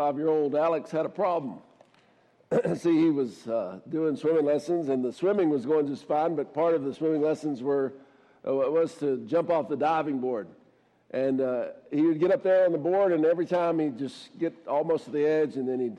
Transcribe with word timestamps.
five 0.00 0.16
year 0.16 0.28
old 0.28 0.54
Alex 0.54 0.90
had 0.90 1.04
a 1.04 1.10
problem. 1.10 1.58
See, 2.74 2.98
he 2.98 3.10
was 3.10 3.46
uh, 3.46 3.80
doing 3.86 4.16
swimming 4.16 4.46
lessons, 4.46 4.88
and 4.88 5.04
the 5.04 5.12
swimming 5.12 5.50
was 5.50 5.66
going 5.66 5.86
just 5.86 6.08
fine, 6.08 6.36
but 6.36 6.54
part 6.54 6.72
of 6.72 6.84
the 6.84 6.94
swimming 6.94 7.20
lessons 7.20 7.62
were 7.62 7.92
uh, 8.48 8.54
was 8.54 8.94
to 8.94 9.18
jump 9.26 9.50
off 9.50 9.68
the 9.68 9.76
diving 9.76 10.18
board. 10.18 10.48
And 11.10 11.42
uh, 11.42 11.64
he 11.90 12.00
would 12.00 12.18
get 12.18 12.30
up 12.30 12.42
there 12.42 12.64
on 12.64 12.72
the 12.72 12.78
board, 12.78 13.12
and 13.12 13.26
every 13.26 13.44
time 13.44 13.78
he'd 13.78 13.98
just 13.98 14.30
get 14.38 14.54
almost 14.66 15.04
to 15.04 15.10
the 15.10 15.26
edge, 15.26 15.56
and 15.56 15.68
then 15.68 15.80
he'd, 15.80 15.98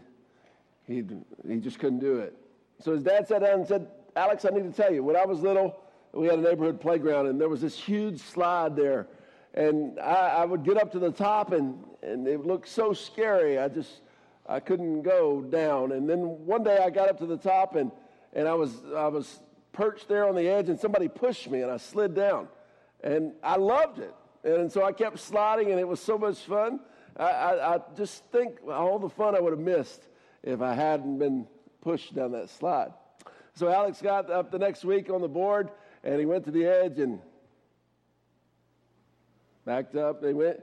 he'd, 0.87 1.21
he 1.47 1.57
just 1.57 1.77
couldn't 1.77 1.99
do 1.99 2.17
it. 2.17 2.35
So 2.79 2.93
his 2.93 3.03
dad 3.03 3.27
sat 3.27 3.41
down 3.41 3.59
and 3.59 3.67
said, 3.67 3.85
Alex, 4.15 4.45
I 4.45 4.49
need 4.49 4.63
to 4.63 4.73
tell 4.73 4.91
you, 4.91 5.03
when 5.03 5.15
I 5.15 5.25
was 5.25 5.41
little, 5.41 5.79
we 6.11 6.25
had 6.25 6.39
a 6.39 6.41
neighborhood 6.41 6.81
playground, 6.81 7.27
and 7.27 7.39
there 7.39 7.49
was 7.49 7.61
this 7.61 7.77
huge 7.77 8.19
slide 8.19 8.75
there. 8.75 9.05
And 9.53 9.99
I, 9.99 10.29
I 10.41 10.45
would 10.45 10.63
get 10.63 10.77
up 10.77 10.91
to 10.93 10.99
the 10.99 11.11
top, 11.11 11.51
and, 11.51 11.83
and 12.01 12.27
it 12.27 12.45
looked 12.45 12.69
so 12.69 12.93
scary. 12.93 13.59
I 13.59 13.67
just, 13.67 14.01
I 14.47 14.59
couldn't 14.59 15.01
go 15.01 15.41
down. 15.41 15.91
And 15.91 16.09
then 16.09 16.45
one 16.45 16.63
day 16.63 16.77
I 16.77 16.89
got 16.89 17.09
up 17.09 17.17
to 17.19 17.25
the 17.25 17.37
top, 17.37 17.75
and, 17.75 17.91
and 18.33 18.47
I, 18.47 18.53
was, 18.53 18.73
I 18.95 19.07
was 19.07 19.39
perched 19.73 20.07
there 20.07 20.27
on 20.27 20.35
the 20.35 20.47
edge, 20.47 20.69
and 20.69 20.79
somebody 20.79 21.07
pushed 21.07 21.49
me, 21.49 21.61
and 21.61 21.71
I 21.71 21.77
slid 21.77 22.15
down. 22.15 22.47
And 23.03 23.33
I 23.43 23.57
loved 23.57 23.99
it. 23.99 24.13
And 24.43 24.71
so 24.71 24.83
I 24.83 24.93
kept 24.93 25.19
sliding, 25.19 25.71
and 25.71 25.79
it 25.79 25.87
was 25.87 25.99
so 25.99 26.17
much 26.17 26.39
fun. 26.39 26.79
I, 27.17 27.23
I, 27.23 27.75
I 27.75 27.79
just 27.97 28.23
think 28.31 28.59
all 28.69 28.99
the 28.99 29.09
fun 29.09 29.35
I 29.35 29.41
would 29.41 29.51
have 29.51 29.59
missed 29.59 30.07
if 30.43 30.61
I 30.61 30.73
hadn't 30.73 31.19
been 31.19 31.45
pushed 31.81 32.15
down 32.15 32.31
that 32.31 32.49
slide. 32.49 32.93
So 33.53 33.67
Alex 33.67 34.01
got 34.01 34.31
up 34.31 34.49
the 34.49 34.59
next 34.59 34.85
week 34.85 35.09
on 35.09 35.21
the 35.21 35.27
board, 35.27 35.71
and 36.03 36.19
he 36.19 36.25
went 36.25 36.45
to 36.45 36.51
the 36.51 36.65
edge 36.65 36.99
and 36.99 37.19
backed 39.65 39.95
up. 39.95 40.21
They 40.21 40.33
went. 40.33 40.59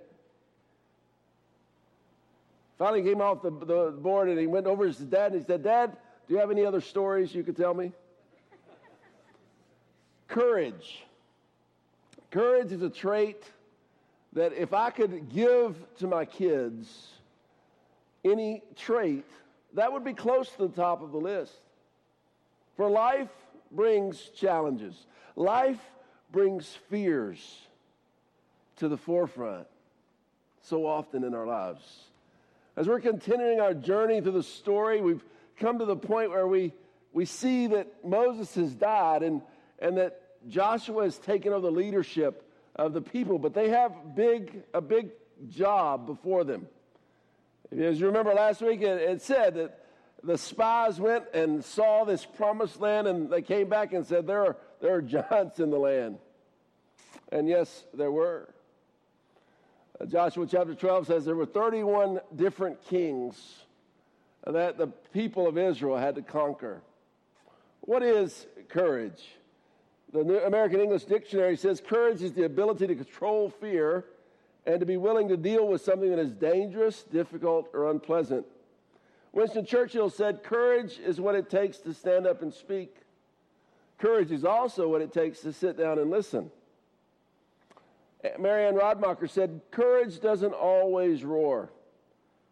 Finally 2.78 3.02
came 3.02 3.20
off 3.20 3.42
the, 3.42 3.50
the 3.50 3.90
board, 3.90 4.28
and 4.28 4.38
he 4.38 4.46
went 4.46 4.66
over 4.66 4.84
to 4.84 4.88
his 4.88 4.98
dad, 4.98 5.32
and 5.32 5.40
he 5.40 5.46
said, 5.46 5.64
Dad, 5.64 5.96
do 6.26 6.34
you 6.34 6.40
have 6.40 6.50
any 6.50 6.64
other 6.64 6.80
stories 6.80 7.34
you 7.34 7.42
could 7.42 7.56
tell 7.56 7.74
me? 7.74 7.92
Courage. 10.28 11.02
Courage 12.30 12.70
is 12.70 12.82
a 12.82 12.90
trait 12.90 13.42
that 14.34 14.52
if 14.52 14.72
I 14.72 14.90
could 14.90 15.30
give 15.30 15.74
to 15.98 16.06
my 16.06 16.24
kids 16.24 17.08
any 18.24 18.62
trait, 18.76 19.24
that 19.74 19.92
would 19.92 20.04
be 20.04 20.12
close 20.12 20.48
to 20.50 20.58
the 20.58 20.68
top 20.68 21.02
of 21.02 21.10
the 21.10 21.18
list. 21.18 21.54
For 22.76 22.88
life 22.88 23.30
brings 23.72 24.20
challenges, 24.36 25.06
life 25.34 25.80
brings 26.30 26.68
fears 26.90 27.67
to 28.78 28.88
the 28.88 28.96
forefront 28.96 29.66
so 30.62 30.86
often 30.86 31.24
in 31.24 31.34
our 31.34 31.46
lives. 31.46 31.82
As 32.76 32.86
we're 32.86 33.00
continuing 33.00 33.60
our 33.60 33.74
journey 33.74 34.20
through 34.20 34.32
the 34.32 34.42
story, 34.42 35.00
we've 35.00 35.24
come 35.58 35.78
to 35.78 35.84
the 35.84 35.96
point 35.96 36.30
where 36.30 36.46
we, 36.46 36.72
we 37.12 37.24
see 37.24 37.66
that 37.68 38.04
Moses 38.04 38.54
has 38.54 38.74
died 38.74 39.22
and, 39.22 39.42
and 39.78 39.96
that 39.96 40.20
Joshua 40.48 41.04
has 41.04 41.18
taken 41.18 41.52
over 41.52 41.62
the 41.62 41.72
leadership 41.72 42.44
of 42.76 42.92
the 42.92 43.00
people, 43.00 43.38
but 43.38 43.54
they 43.54 43.70
have 43.70 44.14
big, 44.14 44.62
a 44.72 44.80
big 44.80 45.10
job 45.50 46.06
before 46.06 46.44
them. 46.44 46.68
As 47.72 48.00
you 48.00 48.06
remember 48.06 48.32
last 48.32 48.62
week, 48.62 48.80
it, 48.80 49.00
it 49.02 49.22
said 49.22 49.56
that 49.56 49.84
the 50.22 50.38
spies 50.38 50.98
went 51.00 51.24
and 51.34 51.64
saw 51.64 52.04
this 52.04 52.24
promised 52.24 52.80
land, 52.80 53.06
and 53.06 53.30
they 53.30 53.42
came 53.42 53.68
back 53.68 53.92
and 53.92 54.06
said, 54.06 54.26
There 54.26 54.46
are, 54.46 54.56
there 54.80 54.94
are 54.94 55.02
giants 55.30 55.58
in 55.58 55.70
the 55.70 55.78
land. 55.78 56.18
And 57.30 57.48
yes, 57.48 57.84
there 57.92 58.10
were. 58.10 58.48
Joshua 60.06 60.46
chapter 60.46 60.74
12 60.74 61.06
says 61.08 61.24
there 61.24 61.34
were 61.34 61.46
31 61.46 62.20
different 62.36 62.82
kings 62.84 63.64
that 64.46 64.78
the 64.78 64.86
people 65.12 65.48
of 65.48 65.58
Israel 65.58 65.96
had 65.96 66.14
to 66.14 66.22
conquer. 66.22 66.80
What 67.80 68.02
is 68.02 68.46
courage? 68.68 69.22
The 70.12 70.22
New 70.22 70.38
American 70.38 70.80
English 70.80 71.04
Dictionary 71.04 71.56
says 71.56 71.82
courage 71.84 72.22
is 72.22 72.32
the 72.32 72.44
ability 72.44 72.86
to 72.86 72.94
control 72.94 73.50
fear 73.50 74.04
and 74.66 74.78
to 74.80 74.86
be 74.86 74.96
willing 74.96 75.28
to 75.28 75.36
deal 75.36 75.66
with 75.66 75.82
something 75.82 76.10
that 76.10 76.18
is 76.18 76.32
dangerous, 76.32 77.02
difficult, 77.02 77.68
or 77.74 77.90
unpleasant. 77.90 78.46
Winston 79.32 79.66
Churchill 79.66 80.10
said, 80.10 80.42
Courage 80.42 80.98
is 80.98 81.20
what 81.20 81.34
it 81.34 81.50
takes 81.50 81.78
to 81.78 81.92
stand 81.92 82.26
up 82.26 82.42
and 82.42 82.52
speak. 82.52 82.94
Courage 83.98 84.30
is 84.30 84.44
also 84.44 84.88
what 84.88 85.02
it 85.02 85.12
takes 85.12 85.40
to 85.40 85.52
sit 85.52 85.76
down 85.76 85.98
and 85.98 86.10
listen. 86.10 86.50
Marianne 88.38 88.74
Radmacher 88.74 89.28
said, 89.30 89.60
Courage 89.70 90.20
doesn't 90.20 90.52
always 90.52 91.24
roar. 91.24 91.70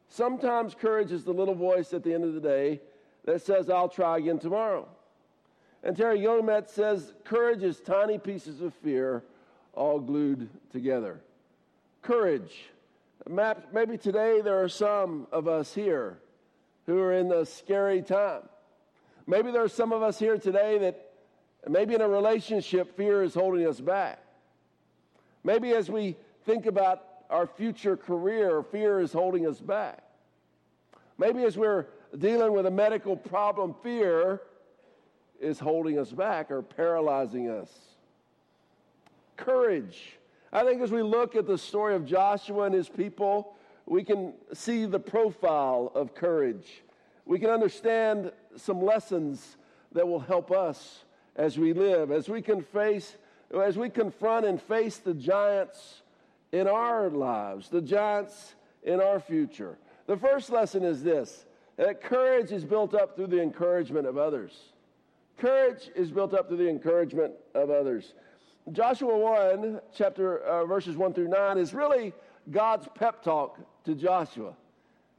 Sometimes 0.09 0.75
courage 0.75 1.10
is 1.10 1.25
the 1.25 1.32
little 1.32 1.54
voice 1.54 1.93
at 1.93 2.04
the 2.04 2.15
end 2.15 2.25
of 2.25 2.34
the 2.34 2.41
day 2.41 2.81
that 3.25 3.43
says, 3.43 3.69
I'll 3.69 3.88
try 3.88 4.19
again 4.19 4.38
tomorrow. 4.38 4.88
And 5.82 5.97
Terry 5.97 6.21
Yomet 6.21 6.69
says, 6.69 7.12
courage 7.25 7.62
is 7.62 7.81
tiny 7.81 8.19
pieces 8.19 8.60
of 8.60 8.75
fear 8.75 9.22
all 9.72 10.00
glued 10.00 10.49
together. 10.72 11.21
Courage. 12.03 12.71
Maybe 13.28 13.99
today 13.99 14.41
there 14.41 14.62
are 14.62 14.69
some 14.69 15.26
of 15.32 15.49
us 15.49 15.75
here 15.75 16.19
who 16.87 16.99
are 17.00 17.12
in 17.12 17.32
a 17.32 17.44
scary 17.44 18.03
time. 18.03 18.43
Maybe 19.26 19.50
there 19.50 19.62
are 19.62 19.69
some 19.69 19.93
of 19.93 20.03
us 20.03 20.19
here 20.19 20.38
today 20.38 20.78
that 20.78 21.10
maybe 21.69 21.94
in 21.94 22.00
a 22.00 22.09
relationship, 22.09 22.97
fear 22.97 23.22
is 23.22 23.34
holding 23.34 23.66
us 23.66 23.81
back. 23.81 24.21
Maybe 25.46 25.70
as 25.74 25.88
we 25.88 26.16
think 26.44 26.66
about 26.66 27.04
our 27.30 27.46
future 27.46 27.96
career, 27.96 28.64
fear 28.64 28.98
is 28.98 29.12
holding 29.12 29.46
us 29.46 29.60
back. 29.60 30.02
Maybe 31.18 31.44
as 31.44 31.56
we're 31.56 31.86
dealing 32.18 32.52
with 32.52 32.66
a 32.66 32.70
medical 32.72 33.16
problem, 33.16 33.72
fear 33.80 34.40
is 35.40 35.60
holding 35.60 36.00
us 36.00 36.10
back 36.10 36.50
or 36.50 36.62
paralyzing 36.62 37.48
us. 37.48 37.70
Courage. 39.36 40.18
I 40.52 40.64
think 40.64 40.82
as 40.82 40.90
we 40.90 41.02
look 41.02 41.36
at 41.36 41.46
the 41.46 41.58
story 41.58 41.94
of 41.94 42.04
Joshua 42.04 42.64
and 42.64 42.74
his 42.74 42.88
people, 42.88 43.54
we 43.86 44.02
can 44.02 44.32
see 44.52 44.84
the 44.84 44.98
profile 44.98 45.92
of 45.94 46.12
courage. 46.12 46.82
We 47.24 47.38
can 47.38 47.50
understand 47.50 48.32
some 48.56 48.84
lessons 48.84 49.58
that 49.92 50.08
will 50.08 50.18
help 50.18 50.50
us 50.50 51.04
as 51.36 51.56
we 51.56 51.72
live, 51.72 52.10
as 52.10 52.28
we 52.28 52.42
can 52.42 52.62
face, 52.62 53.16
as 53.54 53.76
we 53.76 53.88
confront 53.88 54.46
and 54.46 54.60
face 54.60 54.98
the 54.98 55.14
giants 55.14 56.02
in 56.52 56.66
our 56.66 57.10
lives, 57.10 57.68
the 57.68 57.80
giants 57.80 58.54
in 58.82 59.00
our 59.00 59.20
future. 59.20 59.78
The 60.06 60.16
first 60.16 60.50
lesson 60.50 60.84
is 60.84 61.02
this 61.02 61.46
that 61.76 62.00
courage 62.02 62.52
is 62.52 62.64
built 62.64 62.94
up 62.94 63.16
through 63.16 63.26
the 63.26 63.40
encouragement 63.40 64.06
of 64.06 64.16
others. 64.16 64.52
Courage 65.36 65.90
is 65.94 66.10
built 66.10 66.32
up 66.32 66.48
through 66.48 66.56
the 66.56 66.68
encouragement 66.68 67.34
of 67.54 67.70
others. 67.70 68.14
Joshua 68.72 69.16
1, 69.16 69.80
chapter 69.94 70.38
uh, 70.38 70.64
verses 70.64 70.96
1 70.96 71.12
through 71.12 71.28
9, 71.28 71.58
is 71.58 71.74
really 71.74 72.14
God's 72.50 72.88
pep 72.94 73.22
talk 73.22 73.58
to 73.84 73.94
Joshua. 73.94 74.54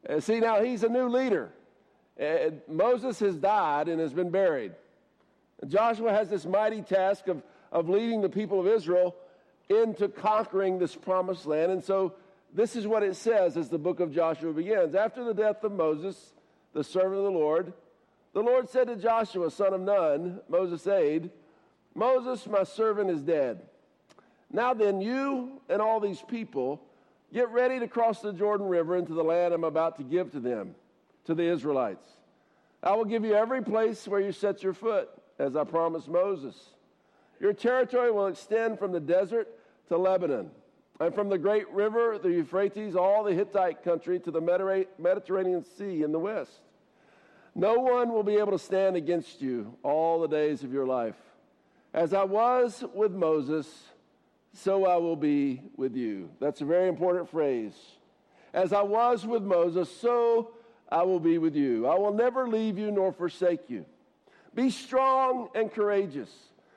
Uh, 0.10 0.20
see, 0.20 0.40
now 0.40 0.62
he's 0.64 0.84
a 0.84 0.90
new 0.90 1.08
leader. 1.08 1.52
Uh, 2.20 2.52
Moses 2.68 3.20
has 3.20 3.36
died 3.36 3.88
and 3.88 4.02
has 4.02 4.14
been 4.14 4.32
buried. 4.32 4.74
Joshua 5.68 6.12
has 6.12 6.30
this 6.30 6.46
mighty 6.46 6.82
task 6.82 7.28
of, 7.28 7.42
of 7.78 7.90
leading 7.90 8.22
the 8.22 8.30
people 8.30 8.60
of 8.60 8.68
Israel 8.68 9.16
into 9.70 10.08
conquering 10.08 10.80
this 10.80 10.96
promised 10.96 11.46
land. 11.46 11.72
And 11.72 11.84
so 11.84 12.14
this 12.54 12.76
is 12.76 12.88
what 12.88 13.04
it 13.04 13.16
says 13.16 13.56
as 13.56 13.70
the 13.70 13.78
book 13.78 14.00
of 14.00 14.14
Joshua 14.14 14.52
begins. 14.52 14.96
After 14.96 15.24
the 15.24 15.34
death 15.34 15.64
of 15.64 15.72
Moses, 15.72 16.34
the 16.74 16.84
servant 16.84 17.20
of 17.20 17.24
the 17.26 17.32
Lord, 17.32 17.74
the 18.34 18.42
Lord 18.42 18.68
said 18.70 18.88
to 18.88 18.96
Joshua, 18.96 19.52
son 19.52 19.74
of 19.74 19.82
Nun, 19.82 20.40
Moses' 20.50 20.88
aide, 20.88 21.30
Moses, 21.94 22.48
my 22.48 22.64
servant, 22.64 23.12
is 23.12 23.22
dead. 23.22 23.62
Now 24.52 24.74
then, 24.74 25.02
you 25.02 25.62
and 25.70 25.80
all 25.80 26.00
these 26.00 26.22
people 26.28 26.82
get 27.32 27.50
ready 27.50 27.80
to 27.80 27.88
cross 27.88 28.22
the 28.22 28.34
Jordan 28.34 28.68
River 28.68 28.96
into 28.96 29.14
the 29.14 29.24
land 29.24 29.54
I'm 29.54 29.64
about 29.64 29.98
to 29.98 30.04
give 30.04 30.32
to 30.32 30.40
them, 30.40 30.74
to 31.26 31.36
the 31.36 31.44
Israelites. 31.44 32.08
I 32.82 32.96
will 32.96 33.06
give 33.06 33.24
you 33.24 33.36
every 33.36 33.62
place 33.62 34.08
where 34.08 34.22
you 34.22 34.32
set 34.32 34.64
your 34.64 34.74
foot, 34.74 35.10
as 35.38 35.56
I 35.56 35.64
promised 35.64 36.08
Moses. 36.08 36.56
Your 37.40 37.54
territory 37.54 38.12
will 38.12 38.28
extend 38.28 38.80
from 38.80 38.92
the 38.92 39.00
desert 39.00 39.48
to 39.90 39.98
Lebanon, 39.98 40.50
and 41.00 41.14
from 41.14 41.30
the 41.30 41.38
great 41.38 41.70
river, 41.70 42.18
the 42.18 42.30
Euphrates, 42.30 42.96
all 42.96 43.24
the 43.24 43.34
Hittite 43.34 43.84
country, 43.84 44.20
to 44.22 44.32
the 44.32 44.42
Mediterranean 44.98 45.64
Sea 45.64 46.04
in 46.04 46.12
the 46.12 46.20
west. 46.20 46.60
No 47.54 47.76
one 47.76 48.12
will 48.12 48.24
be 48.24 48.36
able 48.36 48.52
to 48.52 48.60
stand 48.60 48.96
against 48.96 49.42
you 49.42 49.76
all 49.84 50.20
the 50.22 50.28
days 50.28 50.64
of 50.64 50.74
your 50.74 50.86
life. 50.86 51.16
As 51.94 52.14
I 52.14 52.24
was 52.24 52.84
with 52.94 53.12
Moses, 53.12 53.68
so 54.54 54.86
I 54.86 54.98
will 54.98 55.16
be 55.16 55.62
with 55.76 55.96
you. 55.96 56.30
That's 56.40 56.62
a 56.62 56.66
very 56.66 56.88
important 56.88 57.30
phrase. 57.30 57.74
As 58.54 58.74
I 58.74 58.82
was 58.82 59.26
with 59.26 59.44
Moses, 59.44 59.90
so 60.00 60.52
I 60.90 61.04
will 61.04 61.20
be 61.20 61.38
with 61.38 61.56
you. 61.56 61.88
I 61.88 61.96
will 61.96 62.14
never 62.14 62.48
leave 62.48 62.78
you 62.78 62.92
nor 62.92 63.12
forsake 63.12 63.70
you. 63.70 63.86
Be 64.56 64.70
strong 64.70 65.50
and 65.54 65.72
courageous, 65.72 66.32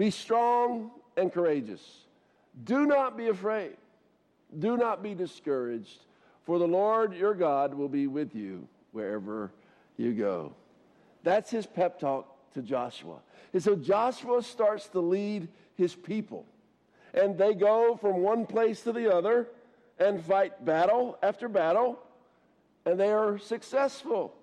Be 0.00 0.10
strong 0.10 0.92
and 1.18 1.30
courageous. 1.30 2.06
Do 2.64 2.86
not 2.86 3.18
be 3.18 3.28
afraid. 3.28 3.76
Do 4.58 4.78
not 4.78 5.02
be 5.02 5.14
discouraged, 5.14 6.06
for 6.46 6.58
the 6.58 6.66
Lord 6.66 7.12
your 7.12 7.34
God 7.34 7.74
will 7.74 7.90
be 7.90 8.06
with 8.06 8.34
you 8.34 8.66
wherever 8.92 9.52
you 9.98 10.14
go. 10.14 10.54
That's 11.22 11.50
his 11.50 11.66
pep 11.66 12.00
talk 12.00 12.34
to 12.54 12.62
Joshua. 12.62 13.18
And 13.52 13.62
so 13.62 13.76
Joshua 13.76 14.42
starts 14.42 14.88
to 14.88 15.00
lead 15.00 15.48
his 15.76 15.94
people. 15.94 16.46
And 17.12 17.36
they 17.36 17.52
go 17.52 17.94
from 17.94 18.22
one 18.22 18.46
place 18.46 18.80
to 18.84 18.94
the 18.94 19.14
other 19.14 19.48
and 19.98 20.24
fight 20.24 20.64
battle 20.64 21.18
after 21.22 21.46
battle, 21.46 21.98
and 22.86 22.98
they 22.98 23.12
are 23.12 23.36
successful. 23.36 24.34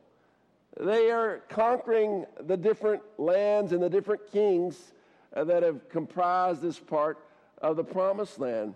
They 0.79 1.09
are 1.09 1.41
conquering 1.49 2.27
the 2.45 2.57
different 2.57 3.01
lands 3.17 3.71
and 3.71 3.81
the 3.81 3.89
different 3.89 4.31
kings 4.31 4.91
that 5.33 5.63
have 5.63 5.89
comprised 5.89 6.61
this 6.61 6.79
part 6.79 7.19
of 7.61 7.75
the 7.75 7.83
promised 7.83 8.39
land 8.39 8.73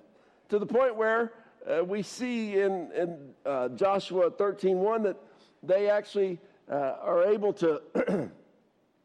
to 0.49 0.59
the 0.59 0.65
point 0.65 0.95
where 0.95 1.33
uh, 1.65 1.83
we 1.83 2.01
see 2.01 2.59
in, 2.59 2.91
in 2.91 3.17
uh, 3.45 3.69
Joshua 3.69 4.31
13.1 4.31 5.03
that 5.03 5.17
they 5.63 5.89
actually 5.89 6.39
uh, 6.69 6.95
are 7.01 7.23
able 7.23 7.53
to, 7.53 7.81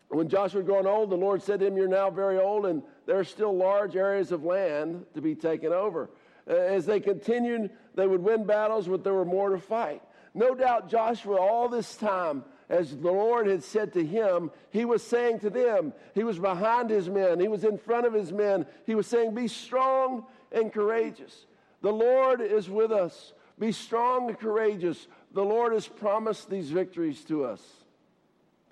when 0.08 0.28
Joshua 0.28 0.60
was 0.60 0.66
growing 0.66 0.86
old, 0.86 1.10
the 1.10 1.16
Lord 1.16 1.42
said 1.42 1.60
to 1.60 1.66
him, 1.66 1.76
You're 1.76 1.88
now 1.88 2.10
very 2.10 2.38
old, 2.38 2.66
and 2.66 2.82
there 3.06 3.18
are 3.18 3.24
still 3.24 3.56
large 3.56 3.96
areas 3.96 4.32
of 4.32 4.44
land 4.44 5.04
to 5.14 5.20
be 5.20 5.34
taken 5.34 5.72
over. 5.72 6.10
Uh, 6.48 6.54
as 6.54 6.86
they 6.86 7.00
continued, 7.00 7.70
they 7.94 8.06
would 8.06 8.22
win 8.22 8.44
battles, 8.44 8.88
but 8.88 9.04
there 9.04 9.14
were 9.14 9.24
more 9.24 9.50
to 9.50 9.58
fight. 9.58 10.02
No 10.34 10.54
doubt 10.54 10.88
Joshua, 10.88 11.40
all 11.40 11.68
this 11.68 11.96
time, 11.96 12.44
as 12.68 12.96
the 12.96 13.10
Lord 13.10 13.46
had 13.46 13.62
said 13.62 13.92
to 13.92 14.04
him, 14.04 14.50
he 14.70 14.84
was 14.84 15.02
saying 15.02 15.40
to 15.40 15.50
them, 15.50 15.92
he 16.14 16.24
was 16.24 16.38
behind 16.38 16.90
his 16.90 17.08
men, 17.08 17.38
he 17.38 17.48
was 17.48 17.64
in 17.64 17.78
front 17.78 18.06
of 18.06 18.12
his 18.12 18.32
men, 18.32 18.66
he 18.86 18.94
was 18.94 19.06
saying, 19.06 19.34
Be 19.34 19.48
strong 19.48 20.26
and 20.50 20.72
courageous. 20.72 21.46
The 21.82 21.92
Lord 21.92 22.40
is 22.40 22.68
with 22.68 22.90
us. 22.90 23.32
Be 23.58 23.72
strong 23.72 24.28
and 24.28 24.38
courageous. 24.38 25.06
The 25.32 25.44
Lord 25.44 25.72
has 25.72 25.86
promised 25.86 26.50
these 26.50 26.70
victories 26.70 27.24
to 27.24 27.44
us. 27.44 27.62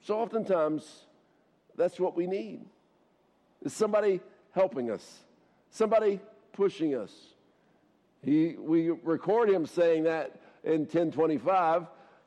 So 0.02 0.18
oftentimes, 0.18 1.06
that's 1.76 1.98
what 1.98 2.16
we 2.16 2.26
need 2.26 2.60
is 3.62 3.72
somebody 3.72 4.20
helping 4.52 4.90
us, 4.90 5.20
somebody 5.70 6.20
pushing 6.52 6.94
us. 6.94 7.12
He, 8.22 8.56
we 8.58 8.90
record 8.90 9.50
him 9.50 9.66
saying 9.66 10.04
that 10.04 10.32
in 10.62 10.80
1025. 10.80 11.86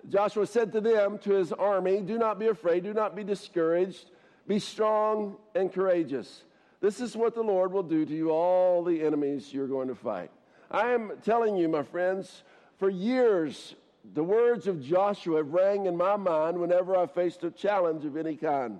Joshua 0.10 0.48
said 0.48 0.72
to 0.74 0.82
them, 0.82 1.18
to 1.20 1.32
his 1.32 1.52
army, 1.52 2.02
Do 2.02 2.18
not 2.18 2.40
be 2.40 2.48
afraid, 2.48 2.84
do 2.84 2.94
not 2.94 3.16
be 3.16 3.24
discouraged, 3.24 4.10
be 4.48 4.60
strong 4.60 5.38
and 5.56 5.72
courageous. 5.72 6.44
This 6.80 7.02
is 7.02 7.16
what 7.16 7.34
the 7.34 7.42
Lord 7.42 7.72
will 7.72 7.84
do 7.84 8.06
to 8.06 8.14
you, 8.14 8.30
all 8.30 8.84
the 8.84 9.04
enemies 9.04 9.52
you're 9.52 9.68
going 9.68 9.88
to 9.88 9.96
fight. 9.96 10.32
I 10.70 10.90
am 10.90 11.14
telling 11.24 11.58
you, 11.58 11.68
my 11.68 11.84
friends, 11.84 12.44
for 12.78 12.90
years, 12.90 13.76
the 14.14 14.24
words 14.24 14.68
of 14.68 14.84
Joshua 14.84 15.44
rang 15.44 15.86
in 15.86 15.98
my 15.98 16.16
mind 16.16 16.60
whenever 16.60 16.96
I 16.96 17.08
faced 17.08 17.44
a 17.44 17.52
challenge 17.52 18.06
of 18.06 18.16
any 18.16 18.36
kind. 18.36 18.80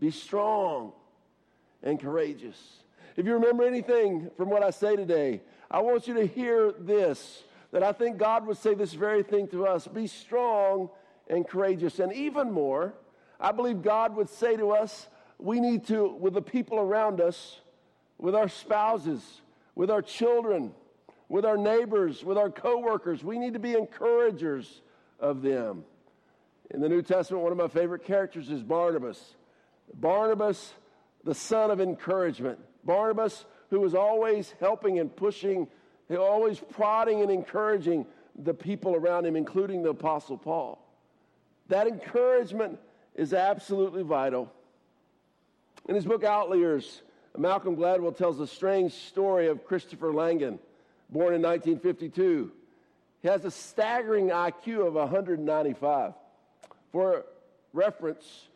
Be 0.00 0.10
strong 0.10 0.92
and 1.82 2.00
courageous. 2.00 2.58
If 3.16 3.26
you 3.26 3.34
remember 3.34 3.64
anything 3.64 4.30
from 4.36 4.50
what 4.50 4.62
I 4.62 4.70
say 4.70 4.96
today, 4.96 5.40
I 5.70 5.80
want 5.80 6.08
you 6.08 6.14
to 6.14 6.26
hear 6.26 6.72
this 6.72 7.44
that 7.72 7.82
I 7.82 7.92
think 7.92 8.18
God 8.18 8.46
would 8.46 8.58
say 8.58 8.74
this 8.74 8.92
very 8.92 9.22
thing 9.22 9.48
to 9.48 9.66
us 9.66 9.88
be 9.88 10.06
strong 10.06 10.90
and 11.28 11.46
courageous. 11.46 11.98
And 11.98 12.12
even 12.12 12.52
more, 12.52 12.94
I 13.40 13.52
believe 13.52 13.82
God 13.82 14.14
would 14.16 14.28
say 14.28 14.56
to 14.56 14.70
us, 14.70 15.08
we 15.38 15.58
need 15.58 15.86
to, 15.86 16.06
with 16.06 16.34
the 16.34 16.42
people 16.42 16.78
around 16.78 17.20
us, 17.20 17.60
with 18.18 18.34
our 18.34 18.48
spouses, 18.48 19.40
with 19.74 19.90
our 19.90 20.02
children, 20.02 20.72
with 21.28 21.44
our 21.44 21.56
neighbors, 21.56 22.22
with 22.22 22.36
our 22.36 22.50
coworkers, 22.50 23.24
we 23.24 23.38
need 23.38 23.54
to 23.54 23.58
be 23.58 23.72
encouragers 23.72 24.82
of 25.18 25.42
them. 25.42 25.84
In 26.70 26.80
the 26.80 26.88
New 26.88 27.02
Testament, 27.02 27.42
one 27.42 27.52
of 27.52 27.58
my 27.58 27.68
favorite 27.68 28.04
characters 28.04 28.50
is 28.50 28.62
Barnabas. 28.62 29.34
Barnabas, 29.94 30.74
the 31.24 31.34
son 31.34 31.70
of 31.70 31.80
encouragement. 31.80 32.58
Barnabas, 32.84 33.46
who 33.70 33.80
was 33.80 33.94
always 33.94 34.54
helping 34.60 34.98
and 34.98 35.14
pushing 35.14 35.68
always 36.20 36.58
prodding 36.58 37.22
and 37.22 37.30
encouraging 37.30 38.06
the 38.36 38.54
people 38.54 38.94
around 38.94 39.26
him, 39.26 39.36
including 39.36 39.82
the 39.82 39.90
Apostle 39.90 40.38
Paul. 40.38 40.78
That 41.68 41.86
encouragement 41.86 42.78
is 43.14 43.32
absolutely 43.32 44.02
vital. 44.02 44.52
In 45.88 45.94
his 45.94 46.04
book 46.04 46.24
Outliers, 46.24 47.02
Malcolm 47.36 47.76
Gladwell 47.76 48.16
tells 48.16 48.40
a 48.40 48.46
strange 48.46 48.92
story 48.92 49.48
of 49.48 49.64
Christopher 49.64 50.12
Langan, 50.12 50.58
born 51.10 51.34
in 51.34 51.42
1952. 51.42 52.52
He 53.22 53.28
has 53.28 53.44
a 53.44 53.50
staggering 53.50 54.28
IQ 54.28 54.86
of 54.86 54.94
195. 54.94 56.12
For 56.90 57.24
reference, 57.72 58.48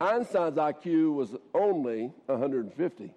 Einstein's 0.00 0.56
IQ 0.56 1.14
was 1.14 1.34
only 1.54 2.12
150. 2.26 3.12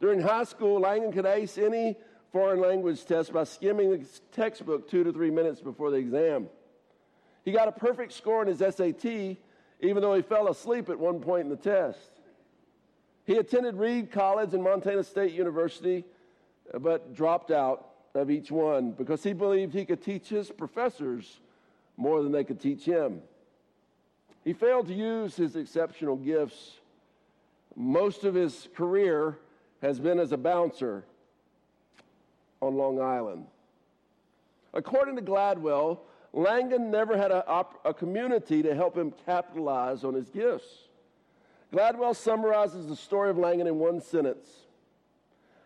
During 0.00 0.20
high 0.20 0.44
school, 0.44 0.80
Langan 0.80 1.12
could 1.12 1.26
ace 1.26 1.58
any 1.58 1.96
foreign 2.32 2.60
language 2.60 3.04
test 3.04 3.32
by 3.32 3.44
skimming 3.44 3.90
the 3.90 4.06
textbook 4.32 4.88
two 4.88 5.04
to 5.04 5.12
three 5.12 5.30
minutes 5.30 5.60
before 5.60 5.90
the 5.90 5.96
exam. 5.96 6.48
He 7.44 7.52
got 7.52 7.68
a 7.68 7.72
perfect 7.72 8.12
score 8.12 8.40
on 8.40 8.46
his 8.46 8.58
SAT, 8.58 9.04
even 9.04 10.02
though 10.02 10.14
he 10.14 10.22
fell 10.22 10.48
asleep 10.48 10.88
at 10.88 10.98
one 10.98 11.20
point 11.20 11.44
in 11.44 11.48
the 11.48 11.56
test. 11.56 12.10
He 13.24 13.36
attended 13.36 13.76
Reed 13.76 14.10
College 14.10 14.54
and 14.54 14.62
Montana 14.62 15.02
State 15.02 15.32
University, 15.32 16.04
uh, 16.72 16.78
but 16.78 17.14
dropped 17.14 17.50
out 17.50 17.86
of 18.14 18.30
each 18.30 18.50
one 18.50 18.92
because 18.92 19.22
he 19.22 19.32
believed 19.32 19.72
he 19.72 19.84
could 19.84 20.02
teach 20.02 20.28
his 20.28 20.50
professors 20.50 21.40
more 21.96 22.22
than 22.22 22.32
they 22.32 22.44
could 22.44 22.60
teach 22.60 22.84
him. 22.84 23.22
He 24.44 24.52
failed 24.52 24.86
to 24.88 24.94
use 24.94 25.36
his 25.36 25.54
exceptional 25.54 26.16
gifts. 26.16 26.78
Most 27.76 28.24
of 28.24 28.34
his 28.34 28.68
career 28.74 29.38
has 29.82 30.00
been 30.00 30.18
as 30.18 30.32
a 30.32 30.36
bouncer 30.36 31.04
on 32.60 32.76
Long 32.76 33.00
Island. 33.00 33.46
According 34.72 35.16
to 35.16 35.22
Gladwell, 35.22 36.00
Langan 36.32 36.90
never 36.90 37.16
had 37.16 37.30
a, 37.30 37.66
a 37.84 37.92
community 37.92 38.62
to 38.62 38.74
help 38.74 38.96
him 38.96 39.12
capitalize 39.26 40.04
on 40.04 40.14
his 40.14 40.28
gifts. 40.28 40.88
Gladwell 41.72 42.14
summarizes 42.14 42.86
the 42.86 42.96
story 42.96 43.30
of 43.30 43.38
Langan 43.38 43.66
in 43.66 43.78
one 43.78 44.00
sentence 44.00 44.46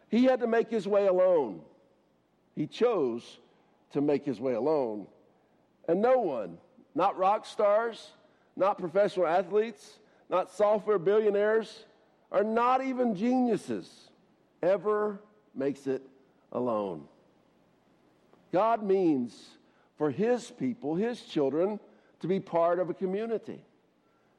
He 0.09 0.25
had 0.25 0.41
to 0.41 0.47
make 0.47 0.71
his 0.71 0.87
way 0.87 1.07
alone. 1.07 1.61
He 2.55 2.67
chose 2.67 3.39
to 3.93 4.01
make 4.01 4.25
his 4.25 4.41
way 4.41 4.55
alone. 4.55 5.07
And 5.89 6.01
no 6.01 6.19
one, 6.19 6.59
not 6.95 7.19
rock 7.19 7.45
stars, 7.45 8.13
not 8.57 8.79
professional 8.79 9.27
athletes, 9.27 9.99
not 10.31 10.51
software 10.51 10.99
billionaires, 10.99 11.85
or 12.31 12.43
not 12.43 12.83
even 12.83 13.15
geniuses, 13.15 14.09
ever 14.63 15.21
makes 15.55 15.87
it 15.87 16.03
alone. 16.55 17.05
God 18.53 18.83
means 18.83 19.51
for 19.99 20.11
his 20.11 20.51
people, 20.51 20.95
his 20.95 21.21
children, 21.21 21.81
to 22.21 22.27
be 22.27 22.41
part 22.41 22.79
of 22.79 22.89
a 22.89 22.95
community. 22.95 23.61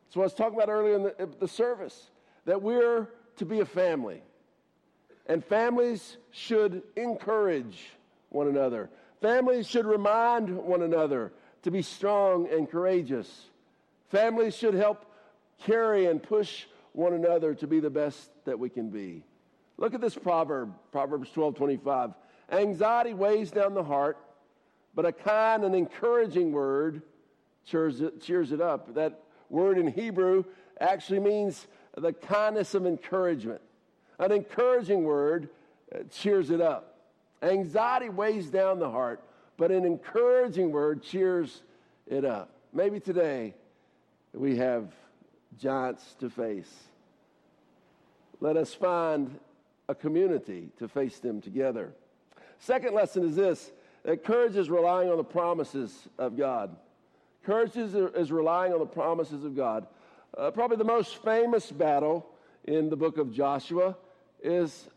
So 0.10 0.22
I 0.22 0.24
was 0.24 0.34
talking 0.34 0.58
about 0.58 0.70
earlier 0.70 0.96
in 0.96 1.04
the, 1.04 1.30
the 1.40 1.48
service 1.48 2.10
that 2.46 2.62
we're 2.62 3.10
to 3.38 3.46
be 3.46 3.60
a 3.60 3.66
family. 3.66 4.22
And 5.28 5.44
families 5.44 6.18
should 6.32 6.84
encourage 6.96 7.90
one 8.30 8.48
another. 8.48 8.90
Families 9.22 9.68
should 9.68 9.86
remind 9.86 10.56
one 10.56 10.84
another 10.84 11.32
to 11.64 11.72
be 11.72 11.82
strong 11.82 12.48
and 12.52 12.70
courageous. 12.70 13.46
Families 14.10 14.56
should 14.56 14.76
help 14.76 15.06
carry 15.64 16.06
and 16.06 16.22
push 16.22 16.66
one 16.94 17.14
another 17.14 17.54
to 17.56 17.68
be 17.68 17.80
the 17.80 17.90
best 17.90 18.30
that 18.46 18.58
we 18.58 18.70
can 18.70 18.90
be. 18.90 19.24
Look 19.77 19.94
at 19.94 20.01
this 20.01 20.15
proverb, 20.15 20.74
Proverbs 20.91 21.29
12 21.32 21.55
25. 21.55 22.12
Anxiety 22.51 23.13
weighs 23.13 23.51
down 23.51 23.74
the 23.74 23.84
heart, 23.84 24.17
but 24.94 25.05
a 25.05 25.12
kind 25.12 25.63
and 25.63 25.75
encouraging 25.75 26.51
word 26.51 27.01
cheers 27.65 28.01
it, 28.01 28.22
cheers 28.22 28.51
it 28.51 28.62
up. 28.62 28.94
That 28.94 29.22
word 29.50 29.77
in 29.77 29.88
Hebrew 29.88 30.44
actually 30.79 31.20
means 31.20 31.67
the 31.98 32.13
kindness 32.13 32.75
of 32.75 32.86
encouragement. 32.86 33.62
An 34.20 34.32
encouraging 34.32 35.03
word 35.03 35.50
uh, 35.94 36.00
cheers 36.12 36.51
it 36.51 36.62
up. 36.62 36.98
Anxiety 37.41 38.10
weighs 38.10 38.48
down 38.48 38.79
the 38.79 38.89
heart, 38.89 39.22
but 39.58 39.72
an 39.72 39.86
encouraging 39.86 40.72
word 40.72 41.03
cheers 41.03 41.63
it 42.08 42.24
up. 42.24 42.50
Maybe 42.74 43.00
today 43.00 43.53
we 44.34 44.58
have 44.58 44.88
giants 45.60 46.15
to 46.20 46.29
face. 46.29 46.74
Let 48.39 48.58
us 48.58 48.74
find 48.74 49.39
a 49.88 49.96
community 49.96 50.70
to 50.80 50.88
face 50.88 51.20
them 51.20 51.42
together. 51.42 51.94
Second 52.60 52.94
lesson 52.94 53.24
is 53.24 53.36
this 53.36 53.72
that 54.04 54.24
courage 54.24 54.56
is 54.56 54.70
relying 54.70 55.10
on 55.10 55.18
the 55.18 55.24
promises 55.24 56.08
of 56.18 56.38
God. 56.38 56.75
Courage 57.44 57.75
is, 57.75 57.96
is 57.96 58.32
relying 58.32 58.74
on 58.74 58.80
the 58.80 58.86
promises 58.86 59.44
of 59.44 59.56
God. 59.56 59.88
Uh, 60.38 60.51
probably 60.51 60.77
the 60.77 60.84
most 60.84 61.24
famous 61.24 61.72
battle 61.72 62.25
in 62.65 62.89
the 62.89 62.96
book 62.96 63.18
of 63.18 63.32
Joshua 63.32 63.96
is 64.44 64.89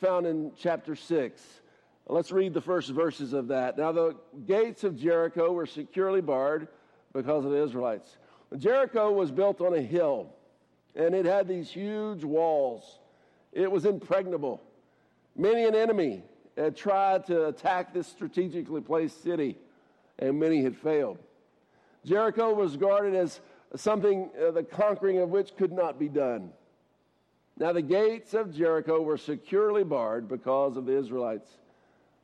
found 0.00 0.26
in 0.26 0.52
chapter 0.58 0.94
6. 0.94 1.42
Let's 2.06 2.30
read 2.30 2.52
the 2.52 2.60
first 2.60 2.90
verses 2.90 3.32
of 3.32 3.48
that. 3.48 3.78
Now, 3.78 3.92
the 3.92 4.16
gates 4.46 4.84
of 4.84 4.96
Jericho 4.96 5.52
were 5.52 5.66
securely 5.66 6.20
barred 6.20 6.68
because 7.14 7.44
of 7.44 7.50
the 7.50 7.62
Israelites. 7.62 8.16
Jericho 8.56 9.10
was 9.10 9.30
built 9.30 9.60
on 9.60 9.74
a 9.74 9.80
hill, 9.80 10.28
and 10.94 11.14
it 11.14 11.24
had 11.24 11.48
these 11.48 11.70
huge 11.70 12.22
walls. 12.22 12.98
It 13.54 13.70
was 13.70 13.86
impregnable. 13.86 14.60
Many 15.36 15.64
an 15.64 15.74
enemy 15.74 16.24
had 16.58 16.76
tried 16.76 17.24
to 17.26 17.46
attack 17.46 17.94
this 17.94 18.08
strategically 18.08 18.80
placed 18.80 19.22
city, 19.22 19.56
and 20.18 20.38
many 20.38 20.62
had 20.62 20.76
failed. 20.76 21.18
Jericho 22.04 22.52
was 22.52 22.76
guarded 22.76 23.14
as 23.14 23.40
something, 23.76 24.30
uh, 24.40 24.50
the 24.50 24.62
conquering 24.62 25.18
of 25.18 25.30
which 25.30 25.56
could 25.56 25.72
not 25.72 25.98
be 25.98 26.08
done. 26.08 26.50
Now, 27.56 27.72
the 27.72 27.82
gates 27.82 28.34
of 28.34 28.54
Jericho 28.54 29.00
were 29.00 29.16
securely 29.16 29.84
barred 29.84 30.28
because 30.28 30.76
of 30.76 30.86
the 30.86 30.96
Israelites. 30.98 31.48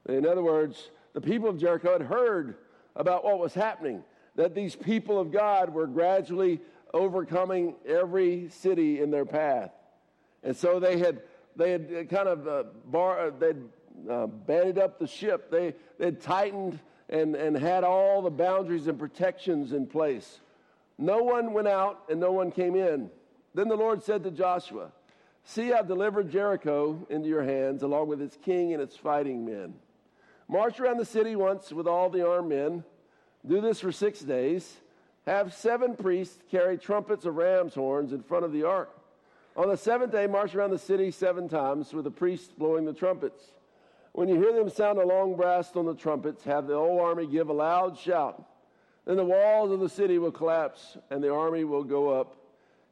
In 0.08 0.26
other 0.26 0.42
words, 0.42 0.90
the 1.12 1.20
people 1.20 1.48
of 1.48 1.58
Jericho 1.58 1.92
had 1.92 2.02
heard 2.02 2.56
about 2.96 3.24
what 3.24 3.38
was 3.38 3.54
happening, 3.54 4.02
that 4.34 4.54
these 4.54 4.74
people 4.74 5.20
of 5.20 5.30
God 5.30 5.72
were 5.72 5.86
gradually 5.86 6.60
overcoming 6.92 7.76
every 7.86 8.48
city 8.48 9.00
in 9.00 9.12
their 9.12 9.24
path. 9.24 9.70
And 10.42 10.56
so 10.56 10.80
they 10.80 10.98
had, 10.98 11.22
they 11.56 11.72
had 11.72 12.08
kind 12.08 12.28
of 12.28 12.48
uh, 12.48 12.64
bar, 12.86 13.26
uh, 13.26 13.30
they'd 13.38 13.62
uh, 14.08 14.26
banded 14.26 14.78
up 14.78 14.98
the 14.98 15.06
ship. 15.06 15.50
They, 15.50 15.74
they'd 15.98 16.20
tightened 16.20 16.78
and, 17.08 17.34
and 17.34 17.56
had 17.56 17.84
all 17.84 18.22
the 18.22 18.30
boundaries 18.30 18.86
and 18.86 18.98
protections 18.98 19.72
in 19.72 19.86
place. 19.86 20.40
No 20.98 21.18
one 21.18 21.52
went 21.52 21.68
out 21.68 22.04
and 22.08 22.20
no 22.20 22.32
one 22.32 22.50
came 22.50 22.74
in. 22.74 23.10
Then 23.54 23.68
the 23.68 23.76
Lord 23.76 24.02
said 24.02 24.22
to 24.24 24.30
Joshua, 24.30 24.92
See, 25.44 25.72
I've 25.72 25.88
delivered 25.88 26.30
Jericho 26.30 27.06
into 27.08 27.28
your 27.28 27.42
hands, 27.42 27.82
along 27.82 28.08
with 28.08 28.20
its 28.20 28.36
king 28.36 28.72
and 28.72 28.82
its 28.82 28.96
fighting 28.96 29.44
men. 29.44 29.74
March 30.48 30.78
around 30.78 30.98
the 30.98 31.04
city 31.04 31.34
once 31.34 31.72
with 31.72 31.86
all 31.86 32.10
the 32.10 32.26
armed 32.28 32.50
men. 32.50 32.84
Do 33.46 33.60
this 33.60 33.80
for 33.80 33.90
six 33.90 34.20
days. 34.20 34.76
Have 35.26 35.54
seven 35.54 35.96
priests 35.96 36.38
carry 36.50 36.76
trumpets 36.76 37.24
of 37.24 37.36
ram's 37.36 37.74
horns 37.74 38.12
in 38.12 38.22
front 38.22 38.44
of 38.44 38.52
the 38.52 38.64
ark. 38.64 38.90
On 39.56 39.68
the 39.68 39.76
seventh 39.76 40.12
day, 40.12 40.26
march 40.26 40.54
around 40.54 40.70
the 40.70 40.78
city 40.78 41.10
seven 41.10 41.48
times 41.48 41.92
with 41.92 42.04
the 42.04 42.10
priests 42.10 42.52
blowing 42.56 42.84
the 42.84 42.92
trumpets. 42.92 43.42
When 44.12 44.28
you 44.28 44.36
hear 44.36 44.52
them 44.52 44.68
sound 44.68 44.98
a 44.98 45.06
long 45.06 45.36
blast 45.36 45.76
on 45.76 45.86
the 45.86 45.94
trumpets, 45.94 46.44
have 46.44 46.66
the 46.66 46.76
whole 46.76 47.00
army 47.00 47.26
give 47.26 47.48
a 47.48 47.52
loud 47.52 47.98
shout. 47.98 48.44
Then 49.06 49.16
the 49.16 49.24
walls 49.24 49.70
of 49.70 49.80
the 49.80 49.88
city 49.88 50.18
will 50.18 50.32
collapse 50.32 50.96
and 51.10 51.22
the 51.22 51.32
army 51.32 51.64
will 51.64 51.84
go 51.84 52.08
up, 52.08 52.36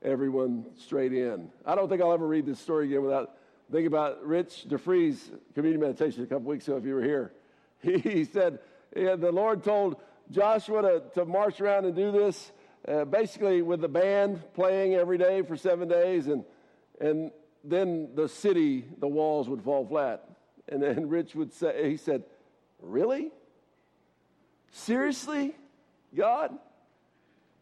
everyone 0.03 0.65
straight 0.77 1.13
in. 1.13 1.51
I 1.65 1.75
don't 1.75 1.89
think 1.89 2.03
I'll 2.03 2.13
ever 2.13 2.27
read 2.27 2.47
this 2.47 2.59
story 2.59 2.87
again 2.87 3.03
without 3.03 3.37
thinking 3.71 3.87
about 3.87 4.25
Rich 4.25 4.67
DeFries, 4.69 5.19
community 5.55 5.81
meditation 5.81 6.23
a 6.23 6.27
couple 6.27 6.47
weeks 6.47 6.67
ago, 6.67 6.77
if 6.77 6.85
you 6.85 6.95
were 6.95 7.03
here. 7.03 7.33
He, 7.81 8.25
said, 8.25 8.59
yeah, 8.97 9.15
the 9.15 9.31
Lord 9.31 9.63
told 9.63 10.01
Joshua 10.33 10.83
to, 10.83 11.03
to 11.15 11.25
march 11.25 11.61
around 11.61 11.85
and 11.85 11.95
do 11.95 12.11
this, 12.11 12.51
uh, 12.89 13.05
basically 13.05 13.63
with 13.63 13.81
the 13.81 13.89
band 13.89 14.43
playing 14.55 14.95
every 14.95 15.19
day 15.19 15.43
for 15.43 15.57
seven 15.57 15.89
days, 15.89 16.27
and, 16.27 16.45
and 17.01 17.31
then 17.63 18.11
the 18.15 18.29
city, 18.29 18.85
the 18.99 19.09
walls 19.09 19.49
would 19.49 19.63
fall 19.63 19.87
flat. 19.87 20.25
And 20.69 20.83
then 20.83 21.09
Rich 21.09 21.35
would 21.35 21.53
say, 21.53 21.91
he 21.91 21.97
said, 21.97 22.25
Really? 22.81 23.31
Seriously, 24.71 25.55
God? 26.15 26.57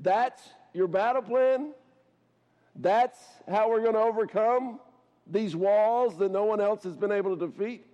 That's 0.00 0.42
your 0.74 0.88
battle 0.88 1.22
plan? 1.22 1.72
That's 2.74 3.18
how 3.48 3.70
we're 3.70 3.80
going 3.80 3.94
to 3.94 4.00
overcome 4.00 4.80
these 5.26 5.56
walls 5.56 6.18
that 6.18 6.30
no 6.30 6.44
one 6.44 6.60
else 6.60 6.84
has 6.84 6.96
been 6.96 7.12
able 7.12 7.36
to 7.36 7.46
defeat? 7.46 7.86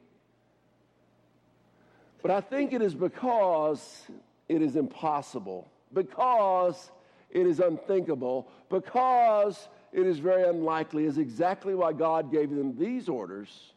But 2.23 2.33
I 2.33 2.41
think 2.41 2.73
it 2.73 2.83
is 2.83 2.95
because 2.95 4.03
it 4.49 4.63
is 4.63 4.77
impossible, 4.77 5.71
because 5.93 6.91
it 7.33 7.47
is 7.47 7.59
unthinkable, 7.61 8.49
because 8.71 9.69
it 9.93 10.07
is 10.07 10.19
very 10.19 10.49
unlikely, 10.49 11.05
is 11.07 11.19
exactly 11.19 11.75
why 11.75 11.93
God 11.93 12.31
gave 12.31 12.51
them 12.51 12.77
these 12.79 13.09
orders 13.09 13.73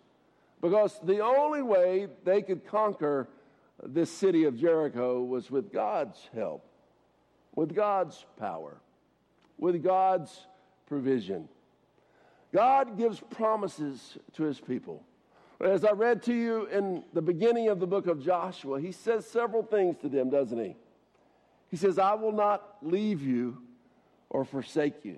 because 0.65 1.00
the 1.03 1.19
only 1.19 1.62
way 1.62 2.07
they 2.24 2.41
could 2.41 2.65
conquer 2.65 3.27
this 3.83 4.09
city 4.09 4.45
of 4.45 4.59
Jericho 4.59 5.21
was 5.21 5.51
with 5.51 5.71
God's 5.71 6.17
help, 6.33 6.65
with 7.53 7.75
God's 7.75 8.25
power, 8.39 8.77
with 9.59 9.83
God's 9.83 10.47
provision. 10.88 11.47
God 12.51 12.97
gives 12.97 13.19
promises 13.19 14.17
to 14.33 14.43
his 14.43 14.59
people. 14.59 15.03
As 15.62 15.85
I 15.85 15.91
read 15.91 16.24
to 16.24 16.33
you 16.33 16.65
in 16.65 17.03
the 17.13 17.21
beginning 17.21 17.69
of 17.69 17.79
the 17.79 17.85
book 17.88 18.07
of 18.07 18.24
Joshua, 18.24 18.81
he 18.81 18.91
says 18.91 19.25
several 19.27 19.62
things 19.62 19.97
to 20.01 20.09
them, 20.09 20.31
doesn't 20.31 20.57
he? 20.57 20.75
He 21.75 21.79
says, 21.79 22.00
I 22.00 22.13
will 22.13 22.32
not 22.32 22.77
leave 22.82 23.22
you 23.22 23.58
or 24.29 24.46
forsake 24.46 25.03
you. 25.03 25.17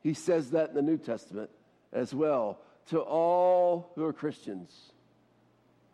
He 0.00 0.14
says 0.14 0.52
that 0.52 0.68
in 0.68 0.76
the 0.76 0.82
New 0.82 0.96
Testament 0.96 1.50
as 1.92 2.14
well 2.14 2.60
to 2.90 3.00
all 3.00 3.90
who 3.96 4.04
are 4.04 4.12
Christians 4.12 4.92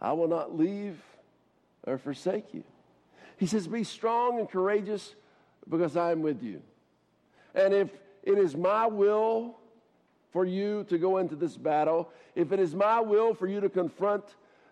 I 0.02 0.12
will 0.12 0.28
not 0.28 0.54
leave 0.54 1.00
or 1.84 1.96
forsake 1.96 2.52
you. 2.52 2.64
He 3.38 3.46
says, 3.46 3.66
Be 3.66 3.82
strong 3.82 4.38
and 4.38 4.46
courageous 4.46 5.14
because 5.70 5.96
I 5.96 6.12
am 6.12 6.20
with 6.20 6.42
you. 6.42 6.60
And 7.54 7.72
if 7.72 7.88
it 8.24 8.36
is 8.36 8.54
my 8.54 8.86
will 8.86 9.56
for 10.34 10.44
you 10.44 10.84
to 10.90 10.98
go 10.98 11.16
into 11.16 11.34
this 11.34 11.56
battle, 11.56 12.10
if 12.34 12.52
it 12.52 12.60
is 12.60 12.74
my 12.74 13.00
will 13.00 13.32
for 13.32 13.46
you 13.46 13.58
to 13.62 13.70
confront 13.70 14.24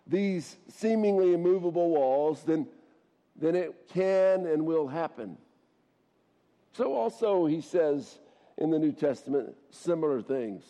these 0.06 0.58
seemingly 0.68 1.32
immovable 1.32 1.88
walls, 1.88 2.42
then, 2.42 2.66
then 3.42 3.56
it 3.56 3.88
can 3.92 4.46
and 4.46 4.64
will 4.64 4.86
happen. 4.86 5.36
So, 6.74 6.94
also, 6.94 7.44
he 7.44 7.60
says 7.60 8.18
in 8.56 8.70
the 8.70 8.78
New 8.78 8.92
Testament 8.92 9.54
similar 9.70 10.22
things. 10.22 10.62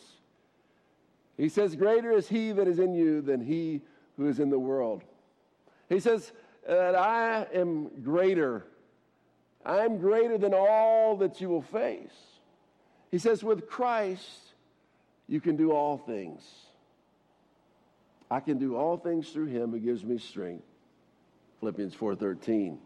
He 1.36 1.50
says, 1.50 1.76
Greater 1.76 2.12
is 2.12 2.28
he 2.28 2.50
that 2.52 2.66
is 2.66 2.78
in 2.78 2.94
you 2.94 3.20
than 3.20 3.40
he 3.40 3.82
who 4.16 4.26
is 4.26 4.40
in 4.40 4.48
the 4.48 4.58
world. 4.58 5.04
He 5.90 6.00
says 6.00 6.32
that 6.66 6.94
I 6.94 7.46
am 7.52 7.90
greater. 8.02 8.64
I 9.64 9.84
am 9.84 9.98
greater 9.98 10.38
than 10.38 10.54
all 10.54 11.16
that 11.18 11.40
you 11.40 11.50
will 11.50 11.62
face. 11.62 12.14
He 13.10 13.18
says, 13.18 13.44
with 13.44 13.68
Christ, 13.68 14.54
you 15.28 15.40
can 15.40 15.56
do 15.56 15.72
all 15.72 15.98
things. 15.98 16.42
I 18.30 18.40
can 18.40 18.56
do 18.56 18.76
all 18.76 18.96
things 18.96 19.28
through 19.28 19.46
him 19.46 19.72
who 19.72 19.78
gives 19.78 20.02
me 20.02 20.16
strength. 20.16 20.64
Philippians 21.62 21.95
4:13. 21.95 22.76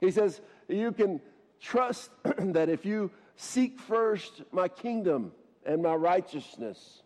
He 0.00 0.12
says, 0.12 0.40
you 0.68 0.92
can 0.92 1.20
trust 1.60 2.10
that 2.38 2.68
if 2.68 2.86
you 2.86 3.10
seek 3.34 3.80
first 3.80 4.42
my 4.52 4.68
kingdom 4.68 5.32
and 5.66 5.82
my 5.82 5.96
righteousness, 5.96 7.02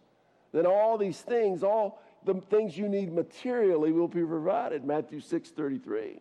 then 0.53 0.67
all 0.67 0.99
these 0.99 1.19
things, 1.23 1.63
all 1.63 2.03
the 2.27 2.35
things 2.51 2.77
you 2.77 2.91
need 2.91 3.11
materially 3.11 3.91
will 3.91 4.09
be 4.09 4.23
provided. 4.23 4.85
Matthew 4.85 5.21
6:33. 5.21 6.21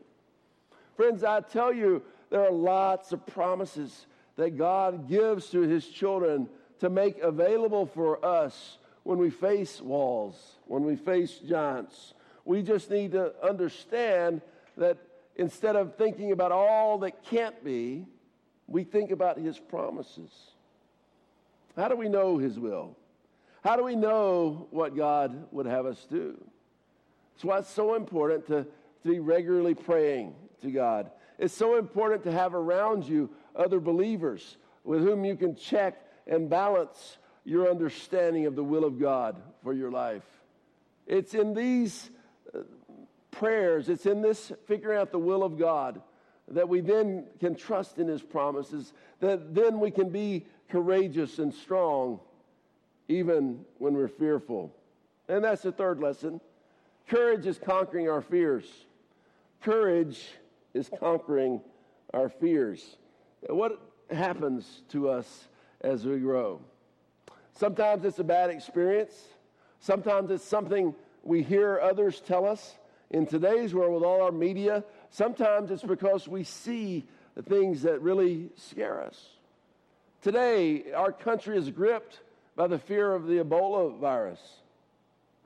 Friends, 0.96 1.22
I 1.26 1.42
tell 1.42 1.74
you, 1.74 2.02
there 2.30 2.46
are 2.46 2.52
lots 2.52 3.12
of 3.12 3.26
promises 3.26 4.08
that 4.38 4.58
God 4.58 5.10
gives 5.10 5.50
to 5.50 5.62
his 5.62 5.86
children 5.86 6.48
to 6.80 6.90
make 6.90 7.20
available 7.20 7.86
for 7.86 8.24
us 8.24 8.78
when 9.04 9.18
we 9.18 9.32
face 9.32 9.82
walls, 9.82 10.60
when 10.66 10.86
we 10.86 10.96
face 10.96 11.40
giants. 11.40 12.14
We 12.46 12.62
just 12.62 12.90
need 12.90 13.12
to 13.12 13.34
understand 13.46 14.42
that 14.78 14.98
instead 15.36 15.76
of 15.76 15.96
thinking 15.96 16.32
about 16.32 16.52
all 16.52 17.00
that 17.00 17.24
can't 17.24 17.64
be, 17.64 18.06
we 18.68 18.84
think 18.84 19.12
about 19.12 19.38
his 19.38 19.58
promises. 19.60 20.32
How 21.76 21.88
do 21.88 21.96
we 21.96 22.10
know 22.10 22.38
his 22.38 22.60
will? 22.60 22.96
How 23.64 23.76
do 23.76 23.84
we 23.84 23.96
know 23.96 24.68
what 24.72 24.96
God 24.96 25.48
would 25.52 25.66
have 25.66 25.86
us 25.86 26.06
do? 26.10 26.38
That's 27.34 27.46
why 27.46 27.60
it's 27.60 27.70
so 27.70 27.96
important 27.96 28.48
to, 28.48 28.64
to 29.04 29.10
be 29.10 29.20
regularly 29.20 29.76
praying 29.76 30.34
to 30.62 30.72
God. 30.72 31.12
It's 31.38 31.54
so 31.54 31.78
important 31.78 32.24
to 32.24 32.32
have 32.32 32.56
around 32.56 33.08
you 33.08 33.30
other 33.56 33.80
believers 33.80 34.58
with 34.84 35.02
whom 35.02 35.24
you 35.24 35.36
can 35.36 35.56
check 35.56 36.02
and 36.26 36.50
balance 36.50 37.18
your 37.46 37.70
understanding 37.70 38.46
of 38.46 38.56
the 38.56 38.64
will 38.64 38.84
of 38.84 39.00
God 39.00 39.40
for 39.64 39.74
your 39.74 39.92
life. 39.92 40.24
It's 41.06 41.34
in 41.34 41.54
these 41.54 42.10
prayers, 43.32 43.90
it's 43.90 44.06
in 44.06 44.22
this 44.22 44.52
figuring 44.66 44.98
out 44.98 45.12
the 45.12 45.20
will 45.20 45.44
of 45.44 45.58
God 45.58 46.02
that 46.50 46.68
we 46.68 46.80
then 46.80 47.26
can 47.40 47.56
trust 47.56 47.98
in 48.00 48.08
his 48.08 48.22
promises, 48.22 48.94
that 49.20 49.54
then 49.54 49.80
we 49.80 49.92
can 49.92 50.10
be 50.10 50.46
courageous 50.70 51.40
and 51.40 51.54
strong 51.54 52.20
even 53.08 53.66
when 53.78 53.94
we're 53.94 54.08
fearful. 54.08 54.74
And 55.28 55.44
that's 55.44 55.62
the 55.62 55.72
third 55.72 56.00
lesson. 56.00 56.40
Courage 57.08 57.46
is 57.46 57.58
conquering 57.58 58.10
our 58.10 58.22
fears. 58.22 58.66
Courage 59.62 60.28
is 60.74 60.90
conquering 61.00 61.62
our 62.14 62.30
fears. 62.30 62.98
What 63.50 63.80
happens 64.10 64.84
to 64.90 65.10
us 65.10 65.48
as 65.82 66.06
we 66.06 66.20
grow? 66.20 66.62
Sometimes 67.54 68.06
it's 68.06 68.20
a 68.20 68.24
bad 68.24 68.50
experience. 68.50 69.14
Sometimes 69.80 70.32
it's 70.32 70.44
something 70.44 70.94
we 71.24 71.44
hear 71.44 71.80
others 71.80 72.22
tell 72.22 72.46
us. 72.46 72.76
In 73.10 73.26
today's 73.26 73.74
world, 73.74 73.94
with 73.94 74.04
all 74.04 74.22
our 74.22 74.32
media, 74.32 74.84
sometimes 75.10 75.72
it's 75.72 75.84
because 75.84 76.28
we 76.28 76.44
see 76.44 77.06
the 77.36 77.42
things 77.42 77.84
that 77.84 78.02
really 78.02 78.50
scare 78.56 79.02
us. 79.02 79.30
Today, 80.22 80.92
our 80.94 81.12
country 81.12 81.58
is 81.58 81.70
gripped 81.70 82.20
by 82.56 82.68
the 82.68 82.80
fear 82.80 83.14
of 83.14 83.28
the 83.28 83.36
Ebola 83.36 83.98
virus. 83.98 84.42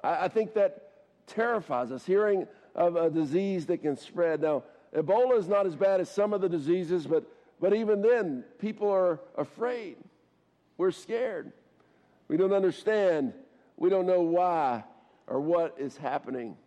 I, 0.04 0.26
I 0.26 0.28
think 0.28 0.54
that 0.56 0.92
terrifies 1.28 1.92
us, 1.92 2.06
hearing 2.06 2.48
of 2.74 2.96
a 2.96 3.10
disease 3.10 3.68
that 3.68 3.82
can 3.82 3.98
spread. 3.98 4.42
Now, 4.42 4.64
Ebola 4.96 5.38
is 5.38 5.48
not 5.48 5.66
as 5.66 5.76
bad 5.76 6.02
as 6.02 6.10
some 6.10 6.34
of 6.34 6.42
the 6.42 6.50
diseases, 6.50 7.06
but, 7.06 7.26
but 7.60 7.74
even 7.74 8.02
then, 8.02 8.44
people 8.60 8.90
are 8.90 9.20
afraid. 9.38 9.98
We're 10.78 10.92
scared. 10.92 11.52
We 12.28 12.38
don't 12.38 12.54
understand. 12.54 13.34
We 13.78 13.90
don't 13.90 14.08
know 14.08 14.22
why 14.22 14.84
or 15.28 15.40
what 15.40 15.76
is 15.78 15.96
happening. 15.98 16.58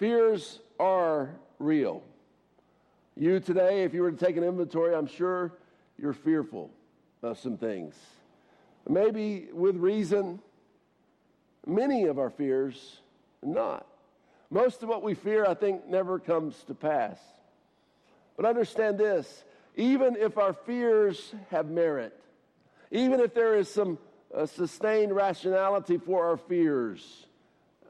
Fears 0.00 0.60
are 0.78 1.28
real. 1.58 2.02
You 3.18 3.38
today, 3.38 3.82
if 3.82 3.92
you 3.92 4.00
were 4.00 4.10
to 4.10 4.16
take 4.16 4.38
an 4.38 4.42
inventory, 4.42 4.94
I'm 4.94 5.06
sure 5.06 5.52
you're 5.98 6.14
fearful 6.14 6.70
of 7.22 7.38
some 7.38 7.58
things. 7.58 7.94
Maybe 8.88 9.48
with 9.52 9.76
reason, 9.76 10.40
many 11.66 12.04
of 12.04 12.18
our 12.18 12.30
fears 12.30 13.00
not. 13.42 13.86
Most 14.48 14.82
of 14.82 14.88
what 14.88 15.02
we 15.02 15.12
fear, 15.12 15.44
I 15.44 15.52
think, 15.52 15.86
never 15.86 16.18
comes 16.18 16.64
to 16.64 16.74
pass. 16.74 17.18
But 18.38 18.46
understand 18.46 18.96
this 18.96 19.44
even 19.76 20.16
if 20.16 20.38
our 20.38 20.54
fears 20.54 21.34
have 21.50 21.68
merit, 21.68 22.18
even 22.90 23.20
if 23.20 23.34
there 23.34 23.54
is 23.54 23.70
some 23.70 23.98
uh, 24.34 24.46
sustained 24.46 25.14
rationality 25.14 25.98
for 25.98 26.24
our 26.24 26.38
fears, 26.38 27.26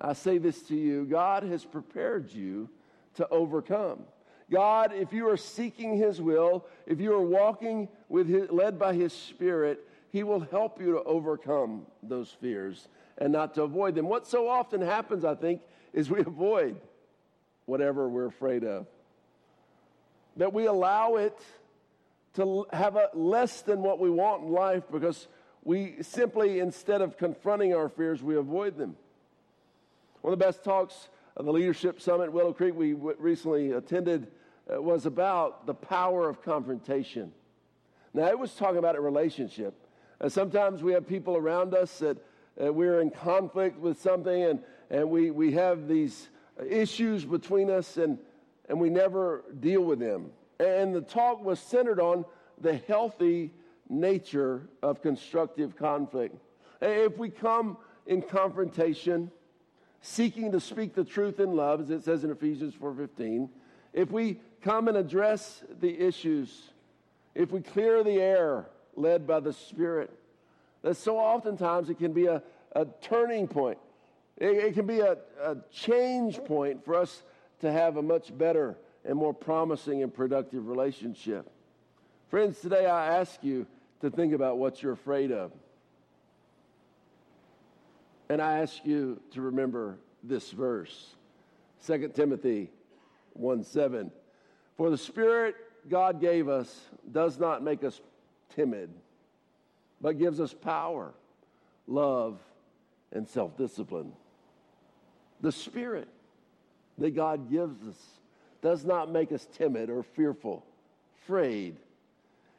I 0.01 0.15
say 0.15 0.39
this 0.39 0.63
to 0.63 0.77
you 0.77 1.05
God 1.05 1.43
has 1.43 1.65
prepared 1.65 2.33
you 2.33 2.69
to 3.15 3.29
overcome. 3.29 4.05
God, 4.51 4.93
if 4.93 5.13
you 5.13 5.29
are 5.29 5.37
seeking 5.37 5.97
His 5.97 6.21
will, 6.21 6.65
if 6.87 7.01
you 7.01 7.13
are 7.15 7.23
walking 7.23 7.89
with 8.09 8.29
his, 8.29 8.51
led 8.51 8.79
by 8.79 8.95
His 8.95 9.13
Spirit, 9.13 9.87
He 10.11 10.23
will 10.23 10.41
help 10.41 10.81
you 10.81 10.93
to 10.95 11.03
overcome 11.05 11.87
those 12.03 12.31
fears 12.31 12.89
and 13.19 13.33
not 13.33 13.55
to 13.55 13.63
avoid 13.63 13.95
them. 13.95 14.09
What 14.09 14.27
so 14.27 14.49
often 14.49 14.81
happens, 14.81 15.25
I 15.25 15.35
think, 15.35 15.61
is 15.93 16.11
we 16.11 16.21
avoid 16.27 16.81
whatever 17.67 18.09
we're 18.09 18.27
afraid 18.27 18.65
of. 18.65 18.87
That 20.37 20.53
we 20.53 20.67
allow 20.67 21.17
it 21.17 21.39
to 22.35 22.67
have 22.73 22.97
a 22.97 23.11
less 23.15 23.63
than 23.63 23.83
what 23.83 23.99
we 23.99 24.11
want 24.11 24.45
in 24.45 24.51
life 24.51 24.85
because 24.91 25.29
we 25.63 25.97
simply, 26.01 26.59
instead 26.61 27.03
of 27.03 27.19
confronting 27.19 27.75
our 27.75 27.89
fears, 27.89 28.23
we 28.23 28.37
avoid 28.37 28.77
them. 28.77 28.97
One 30.23 30.35
of 30.35 30.39
the 30.39 30.45
best 30.45 30.63
talks 30.63 31.09
of 31.37 31.47
the 31.47 31.53
Leadership 31.53 32.01
Summit 32.01 32.25
at 32.25 32.33
Willow 32.33 32.53
Creek 32.53 32.75
we 32.75 32.93
recently 32.93 33.73
attended 33.73 34.29
uh, 34.71 34.81
was 34.81 35.07
about 35.07 35.67
the 35.67 35.73
power 35.73 36.29
of 36.29 36.43
confrontation. 36.43 37.33
Now, 38.13 38.27
it 38.27 38.39
was 38.39 38.55
talking 38.55 38.77
about 38.77 38.97
a 38.97 39.01
relationship. 39.01 39.75
And 40.21 40.31
sometimes 40.31 40.83
we 40.83 40.93
have 40.93 41.07
people 41.07 41.37
around 41.37 41.75
us 41.75 42.01
that 42.01 42.19
uh, 42.63 42.71
we're 42.71 43.01
in 43.01 43.11
conflict 43.11 43.79
with 43.79 43.99
something 43.99 44.43
and, 44.43 44.61
and 44.91 45.09
we, 45.09 45.31
we 45.31 45.53
have 45.53 45.89
these 45.89 46.29
issues 46.69 47.25
between 47.25 47.71
us 47.71 47.97
and, 47.97 48.19
and 48.69 48.79
we 48.79 48.91
never 48.91 49.45
deal 49.61 49.81
with 49.81 50.01
them. 50.01 50.31
And 50.59 50.95
the 50.95 51.01
talk 51.01 51.43
was 51.43 51.59
centered 51.59 52.01
on 52.01 52.27
the 52.61 52.77
healthy 52.77 53.53
nature 53.89 54.69
of 54.83 55.01
constructive 55.01 55.77
conflict. 55.77 56.37
If 56.83 57.17
we 57.17 57.31
come 57.31 57.79
in 58.07 58.21
confrontation, 58.21 59.31
seeking 60.01 60.53
to 60.53 60.61
speak 60.61 60.95
the 60.95 61.05
truth 61.05 61.41
in 61.41 61.55
love, 61.55 61.81
as 61.81 61.91
it 61.91 62.05
says 62.05 62.25
in 62.25 62.31
Ephesians 62.31 62.75
4:15, 62.75 63.49
if 63.93 64.11
we 64.11 64.41
come 64.63 64.89
and 64.89 64.97
address 64.97 65.63
the 65.81 65.99
issues, 65.99 66.71
if 67.35 67.51
we 67.51 67.61
clear 67.61 68.03
the 68.03 68.21
air 68.21 68.67
led 68.97 69.27
by 69.27 69.41
the 69.41 69.53
Spirit, 69.53 70.11
that 70.83 70.97
so 70.97 71.19
oftentimes 71.19 71.91
it 71.91 71.99
can 71.99 72.13
be 72.13 72.27
a, 72.27 72.43
a 72.73 72.87
turning 73.01 73.47
point. 73.47 73.79
It, 74.37 74.57
it 74.57 74.75
can 74.75 74.87
be 74.87 75.01
a, 75.01 75.19
a 75.43 75.57
change 75.73 76.43
point 76.45 76.85
for 76.85 76.95
us 76.95 77.23
to 77.61 77.71
have 77.71 77.97
a 77.97 78.03
much 78.03 78.37
better 78.37 78.77
and 79.05 79.17
more 79.17 79.35
promising 79.35 80.03
and 80.03 80.13
productive 80.13 80.69
relationship. 80.69 81.51
Friends, 82.29 82.61
today 82.61 82.87
I 82.87 83.19
ask 83.19 83.43
you 83.43 83.67
to 84.01 84.11
think 84.11 84.33
about 84.33 84.59
what 84.59 84.83
you're 84.83 84.93
afraid 84.93 85.33
of. 85.33 85.53
And 88.31 88.41
I 88.41 88.59
ask 88.59 88.87
you 88.87 89.21
to 89.33 89.41
remember 89.41 89.99
this 90.23 90.53
verse 90.53 91.17
2 91.85 92.13
Timothy 92.15 92.71
1 93.33 93.65
7. 93.65 94.13
For 94.77 94.89
the 94.89 94.97
Spirit 94.97 95.57
God 95.89 96.21
gave 96.21 96.49
us 96.49 96.73
does 97.11 97.41
not 97.41 97.65
make 97.65 97.83
us 97.83 98.01
timid, 98.55 98.89
but 100.01 100.17
gives 100.17 100.39
us 100.39 100.55
power, 100.55 101.13
love, 101.89 102.39
and 103.11 103.27
self 103.27 103.57
discipline. 103.57 104.13
The 105.41 105.51
Spirit 105.51 106.07
that 106.99 107.17
God 107.17 107.51
gives 107.51 107.85
us 107.85 108.01
does 108.63 108.85
not 108.85 109.11
make 109.11 109.33
us 109.33 109.45
timid 109.55 109.91
or 109.91 110.05
fearful, 110.05 110.65
afraid. 111.25 111.75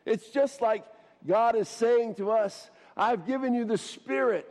It's 0.06 0.32
just 0.32 0.60
like 0.62 0.84
God 1.26 1.56
is 1.56 1.70
saying 1.70 2.16
to 2.16 2.30
us, 2.32 2.70
I've 2.98 3.26
given 3.26 3.54
you 3.54 3.64
the 3.64 3.78
Spirit, 3.78 4.46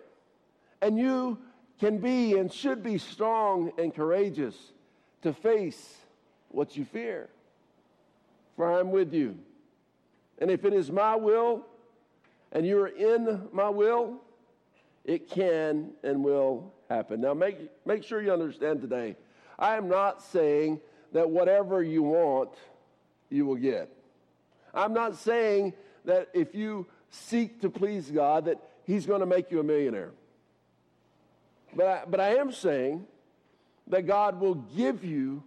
and 0.82 0.98
you 0.98 1.38
can 1.78 1.98
be 1.98 2.36
and 2.36 2.52
should 2.52 2.82
be 2.82 2.98
strong 2.98 3.72
and 3.78 3.94
courageous 3.94 4.56
to 5.22 5.32
face 5.32 5.96
what 6.48 6.76
you 6.76 6.84
fear. 6.84 7.28
For 8.56 8.78
I'm 8.78 8.90
with 8.90 9.12
you. 9.14 9.38
And 10.38 10.50
if 10.50 10.64
it 10.64 10.72
is 10.72 10.90
my 10.90 11.16
will, 11.16 11.66
and 12.52 12.66
you're 12.66 12.88
in 12.88 13.48
my 13.52 13.68
will, 13.68 14.20
it 15.04 15.30
can 15.30 15.92
and 16.02 16.24
will 16.24 16.72
happen. 16.88 17.20
Now, 17.20 17.34
make, 17.34 17.58
make 17.86 18.04
sure 18.04 18.20
you 18.20 18.32
understand 18.32 18.80
today. 18.80 19.16
I 19.58 19.76
am 19.76 19.88
not 19.88 20.22
saying 20.22 20.80
that 21.12 21.28
whatever 21.28 21.82
you 21.82 22.02
want, 22.02 22.50
you 23.28 23.46
will 23.46 23.56
get. 23.56 23.90
I'm 24.74 24.92
not 24.92 25.16
saying 25.16 25.74
that 26.04 26.28
if 26.32 26.54
you 26.54 26.86
seek 27.10 27.60
to 27.62 27.70
please 27.70 28.10
God, 28.10 28.46
that 28.46 28.58
He's 28.84 29.06
going 29.06 29.20
to 29.20 29.26
make 29.26 29.50
you 29.50 29.60
a 29.60 29.62
millionaire. 29.62 30.12
But 31.74 31.86
I, 31.86 32.02
but 32.06 32.20
I 32.20 32.36
am 32.36 32.52
saying 32.52 33.06
that 33.88 34.06
God 34.06 34.40
will 34.40 34.54
give 34.54 35.04
you 35.04 35.42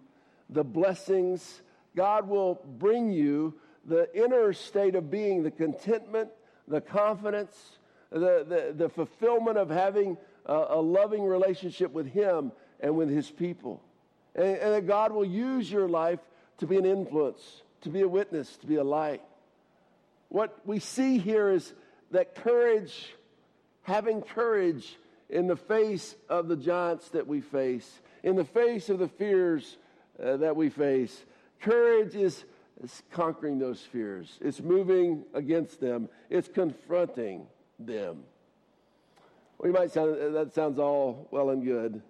the 0.50 0.64
blessings, 0.64 1.62
God 1.96 2.28
will 2.28 2.62
bring 2.78 3.12
you 3.12 3.56
the 3.86 4.08
inner 4.16 4.54
state 4.54 4.96
of 4.96 5.10
being, 5.10 5.44
the 5.44 5.52
contentment, 5.52 6.30
the 6.68 6.82
confidence, 6.82 7.78
the, 8.12 8.46
the, 8.48 8.74
the 8.76 8.90
fulfillment 8.90 9.58
of 9.58 9.70
having 9.70 10.18
a, 10.46 10.66
a, 10.70 10.82
loving 10.82 11.24
relationship 11.24 11.92
with 11.92 12.08
Him 12.08 12.52
and 12.80 12.96
with 12.96 13.10
His 13.10 13.30
people. 13.30 13.82
And, 14.36 14.58
and 14.58 14.74
that 14.74 14.88
God 14.88 15.12
will 15.12 15.26
use 15.26 15.70
your 15.70 15.90
life 15.90 16.20
to 16.60 16.68
be 16.68 16.78
an 16.78 16.86
influence, 16.86 17.64
to 17.82 17.90
be 17.90 18.02
a 18.02 18.08
witness, 18.08 18.56
to 18.58 18.68
be 18.68 18.76
a 18.76 18.84
light. 18.84 19.22
What 20.30 20.58
we 20.66 20.80
see 20.80 21.18
here 21.18 21.50
is 21.50 21.74
that 22.12 22.36
courage, 22.36 23.14
having 23.82 24.22
courage 24.22 24.98
in 25.30 25.48
the 25.48 25.56
face 25.56 26.16
of 26.30 26.48
the 26.48 26.56
giants 26.56 27.10
that 27.10 27.28
we 27.28 27.42
face, 27.42 28.02
in 28.24 28.36
the 28.36 28.46
face 28.46 28.90
of 28.90 29.00
the 29.00 29.08
fears 29.08 29.78
uh, 30.24 30.38
that 30.38 30.56
we 30.56 30.70
face, 30.70 31.26
courage 31.60 32.16
is 32.16 32.44
it's 32.84 33.02
conquering 33.12 33.60
those 33.60 33.80
fears. 33.80 34.38
It's 34.42 34.60
moving 34.62 35.24
against 35.34 35.80
them. 35.80 36.10
It's 36.30 36.48
confronting 36.48 37.48
them. 37.80 38.24
Well, 39.58 39.72
you 39.72 39.74
might 39.74 39.92
sound, 39.92 40.36
that 40.36 40.54
sounds 40.54 40.80
all 40.80 41.28
well 41.32 41.52
and 41.52 41.64
good. 41.64 42.02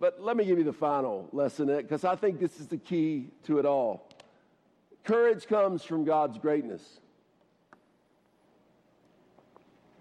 But 0.00 0.20
let 0.22 0.36
me 0.36 0.44
give 0.44 0.58
you 0.58 0.64
the 0.64 0.72
final 0.72 1.28
lesson 1.32 1.66
because 1.66 2.04
I 2.04 2.16
think 2.16 2.40
this 2.40 2.58
is 2.60 2.68
the 2.68 2.76
key 2.76 3.28
to 3.44 3.58
it 3.58 3.66
all. 3.66 4.08
Courage 5.04 5.46
comes 5.46 5.84
from 5.84 6.04
God's 6.04 6.38
greatness. 6.38 7.00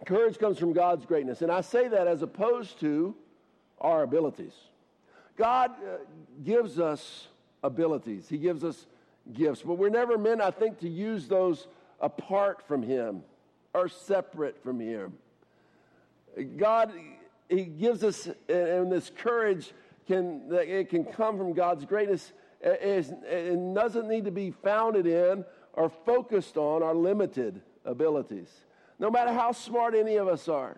Courage 0.05 0.37
comes 0.37 0.59
from 0.59 0.73
God's 0.73 1.05
greatness. 1.05 1.41
And 1.41 1.51
I 1.51 1.61
say 1.61 1.87
that 1.87 2.07
as 2.07 2.21
opposed 2.21 2.79
to 2.81 3.15
our 3.79 4.03
abilities. 4.03 4.53
God 5.37 5.71
uh, 5.71 5.97
gives 6.43 6.79
us 6.79 7.27
abilities, 7.63 8.27
He 8.29 8.37
gives 8.37 8.63
us 8.63 8.85
gifts, 9.33 9.61
but 9.61 9.75
we're 9.75 9.89
never 9.89 10.17
meant, 10.17 10.41
I 10.41 10.51
think, 10.51 10.79
to 10.79 10.89
use 10.89 11.27
those 11.27 11.67
apart 11.99 12.61
from 12.67 12.83
Him 12.83 13.23
or 13.73 13.87
separate 13.87 14.61
from 14.61 14.79
Him. 14.79 15.13
God, 16.57 16.91
He 17.49 17.63
gives 17.63 18.03
us, 18.03 18.27
and 18.49 18.91
this 18.91 19.11
courage 19.15 19.71
can, 20.07 20.43
it 20.51 20.89
can 20.89 21.05
come 21.05 21.37
from 21.37 21.53
God's 21.53 21.85
greatness. 21.85 22.33
It 22.61 23.73
doesn't 23.73 24.07
need 24.07 24.25
to 24.25 24.31
be 24.31 24.51
founded 24.51 25.07
in 25.07 25.45
or 25.73 25.89
focused 25.89 26.57
on 26.57 26.83
our 26.83 26.95
limited 26.95 27.61
abilities. 27.85 28.49
No 29.03 29.11
matter 29.11 29.33
how 29.33 29.51
smart 29.51 29.95
any 29.95 30.15
of 30.15 30.29
us 30.29 30.47
are, 30.47 30.77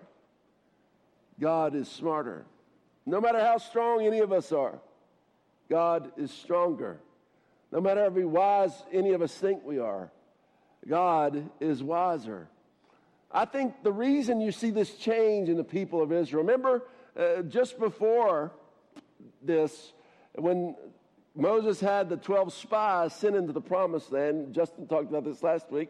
God 1.39 1.75
is 1.75 1.87
smarter. 1.87 2.47
No 3.05 3.21
matter 3.21 3.39
how 3.39 3.59
strong 3.59 4.03
any 4.03 4.17
of 4.17 4.31
us 4.31 4.51
are, 4.51 4.79
God 5.69 6.11
is 6.17 6.31
stronger. 6.31 6.97
No 7.71 7.79
matter 7.79 8.09
how 8.09 8.27
wise 8.27 8.73
any 8.91 9.13
of 9.13 9.21
us 9.21 9.31
think 9.31 9.63
we 9.63 9.77
are, 9.77 10.09
God 10.87 11.51
is 11.59 11.83
wiser. 11.83 12.47
I 13.31 13.45
think 13.45 13.83
the 13.83 13.93
reason 13.93 14.41
you 14.41 14.51
see 14.51 14.71
this 14.71 14.95
change 14.95 15.47
in 15.47 15.55
the 15.55 15.63
people 15.63 16.01
of 16.01 16.11
Israel, 16.11 16.41
remember 16.41 16.81
uh, 17.15 17.43
just 17.43 17.77
before 17.77 18.51
this, 19.43 19.93
when 20.33 20.75
Moses 21.35 21.79
had 21.79 22.09
the 22.09 22.17
12 22.17 22.53
spies 22.53 23.13
sent 23.13 23.35
into 23.35 23.53
the 23.53 23.61
promised 23.61 24.11
land, 24.11 24.51
Justin 24.51 24.87
talked 24.87 25.09
about 25.11 25.25
this 25.25 25.43
last 25.43 25.69
week, 25.69 25.89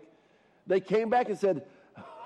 they 0.68 0.82
came 0.82 1.10
back 1.10 1.30
and 1.30 1.38
said, 1.38 1.64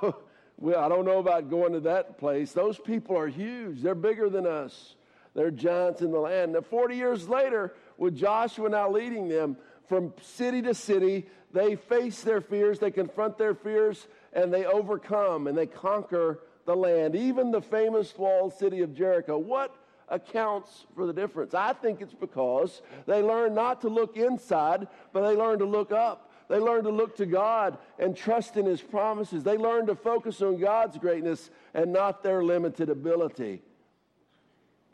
well, 0.57 0.79
I 0.79 0.89
don't 0.89 1.05
know 1.05 1.19
about 1.19 1.49
going 1.49 1.73
to 1.73 1.79
that 1.81 2.17
place. 2.17 2.51
Those 2.51 2.79
people 2.79 3.17
are 3.17 3.27
huge. 3.27 3.81
They're 3.81 3.95
bigger 3.95 4.29
than 4.29 4.45
us. 4.45 4.95
They're 5.35 5.51
giants 5.51 6.01
in 6.01 6.11
the 6.11 6.19
land. 6.19 6.53
Now, 6.53 6.61
40 6.61 6.95
years 6.95 7.29
later, 7.29 7.73
with 7.97 8.15
Joshua 8.15 8.69
now 8.69 8.89
leading 8.89 9.27
them 9.27 9.57
from 9.87 10.13
city 10.21 10.61
to 10.63 10.73
city, 10.73 11.27
they 11.51 11.75
face 11.75 12.21
their 12.21 12.41
fears, 12.41 12.79
they 12.79 12.91
confront 12.91 13.37
their 13.37 13.55
fears, 13.55 14.07
and 14.33 14.53
they 14.53 14.65
overcome 14.65 15.47
and 15.47 15.57
they 15.57 15.65
conquer 15.65 16.39
the 16.65 16.75
land, 16.75 17.15
even 17.15 17.51
the 17.51 17.61
famous 17.61 18.13
walled 18.17 18.53
city 18.53 18.81
of 18.81 18.93
Jericho. 18.93 19.37
What 19.37 19.75
accounts 20.07 20.85
for 20.95 21.07
the 21.07 21.13
difference? 21.13 21.53
I 21.53 21.73
think 21.73 22.01
it's 22.01 22.13
because 22.13 22.81
they 23.07 23.21
learn 23.21 23.55
not 23.55 23.81
to 23.81 23.89
look 23.89 24.17
inside, 24.17 24.87
but 25.11 25.27
they 25.27 25.35
learn 25.35 25.59
to 25.59 25.65
look 25.65 25.91
up. 25.91 26.28
They 26.49 26.59
learn 26.59 26.83
to 26.85 26.89
look 26.89 27.15
to 27.17 27.27
God 27.27 27.77
and 27.99 28.17
trust 28.17 28.57
in 28.57 28.65
His 28.65 28.81
promises. 28.81 29.43
They 29.43 29.57
learn 29.57 29.85
to 29.85 29.95
focus 29.95 30.41
on 30.41 30.59
God's 30.59 30.97
greatness 30.97 31.51
and 31.73 31.93
not 31.93 32.23
their 32.23 32.43
limited 32.43 32.89
ability. 32.89 33.61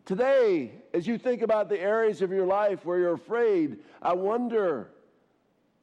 Today, 0.05 0.71
as 0.93 1.07
you 1.07 1.17
think 1.17 1.41
about 1.41 1.69
the 1.69 1.79
areas 1.79 2.21
of 2.21 2.31
your 2.31 2.45
life 2.45 2.85
where 2.85 2.99
you're 2.99 3.13
afraid, 3.13 3.77
I 4.01 4.13
wonder 4.13 4.89